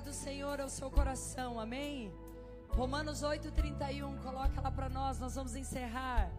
Do 0.04 0.12
Senhor 0.12 0.60
ao 0.60 0.70
seu 0.70 0.92
coração, 0.92 1.60
amém? 1.60 2.14
Romanos 2.70 3.24
8,31, 3.24 4.22
coloca 4.22 4.60
lá 4.60 4.70
para 4.70 4.90
nós, 4.90 5.20
nós 5.20 5.36
vamos 5.36 5.56
encerrar. 5.56 6.30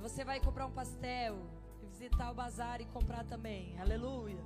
Você 0.00 0.24
vai 0.24 0.40
comprar 0.40 0.66
um 0.66 0.72
pastel, 0.72 1.36
e 1.82 1.86
visitar 1.86 2.30
o 2.30 2.34
bazar 2.34 2.80
e 2.80 2.86
comprar 2.86 3.24
também, 3.24 3.78
aleluia. 3.78 4.42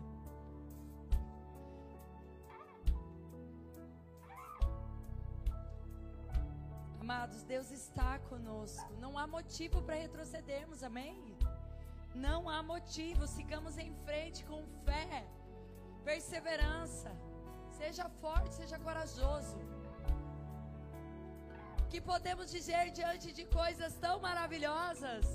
Amados, 7.01 7.43
Deus 7.45 7.71
está 7.71 8.19
conosco. 8.19 8.93
Não 9.01 9.17
há 9.19 9.27
motivo 9.27 9.83
para 9.83 9.95
retrocedermos, 9.95 10.83
amém? 10.83 11.37
Não 12.15 12.49
há 12.49 12.63
motivo. 12.63 13.27
Sigamos 13.27 13.79
em 13.79 13.93
frente 14.05 14.45
com 14.45 14.65
fé, 14.85 15.27
perseverança. 16.05 17.11
Seja 17.81 18.07
forte, 18.22 18.55
seja 18.55 18.78
corajoso. 18.78 19.59
Que 21.91 22.01
podemos 22.01 22.51
dizer 22.51 22.91
diante 22.99 23.33
de 23.33 23.45
coisas 23.47 23.95
tão 24.05 24.20
maravilhosas? 24.20 25.26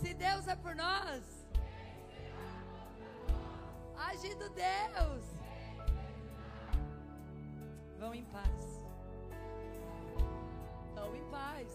Se 0.00 0.14
Deus 0.14 0.46
é 0.48 0.56
por 0.56 0.74
nós, 0.74 1.22
agindo 4.10 4.48
Deus. 4.50 5.24
Vão 7.98 8.14
em 8.14 8.24
paz. 8.36 8.64
Vão 10.94 11.14
em 11.14 11.24
paz. 11.30 11.68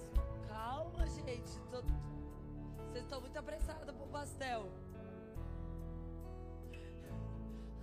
Calma, 0.47 1.05
gente. 1.07 1.59
Tô- 1.71 1.83
Vocês 2.87 3.03
estão 3.03 3.21
muito 3.21 3.37
apressados 3.37 3.93
pro 3.95 4.07
pastel. 4.07 4.67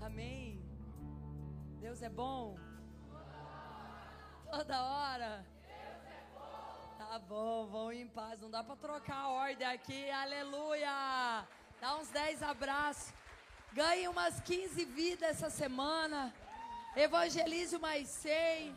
Amém. 0.00 0.61
Deus 1.82 2.00
é 2.00 2.08
bom. 2.08 2.56
Toda 4.48 4.84
hora. 4.84 5.44
Tá 6.96 7.18
bom, 7.18 7.66
vão 7.66 7.92
em 7.92 8.06
paz. 8.06 8.40
Não 8.40 8.48
dá 8.48 8.62
pra 8.62 8.76
trocar 8.76 9.16
a 9.16 9.28
ordem 9.30 9.66
aqui. 9.66 10.08
Aleluia. 10.08 11.44
Dá 11.80 11.96
uns 11.96 12.08
10 12.10 12.40
abraços. 12.44 13.12
Ganhe 13.72 14.06
umas 14.06 14.40
15 14.42 14.84
vidas 14.84 15.30
essa 15.30 15.50
semana. 15.50 16.32
Evangelize 16.94 17.76
mais 17.78 18.08
100. 18.10 18.76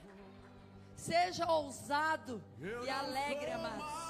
Seja 0.95 1.45
ousado 1.45 2.43
e 2.83 2.89
alegre, 2.89 3.51
amados. 3.51 4.04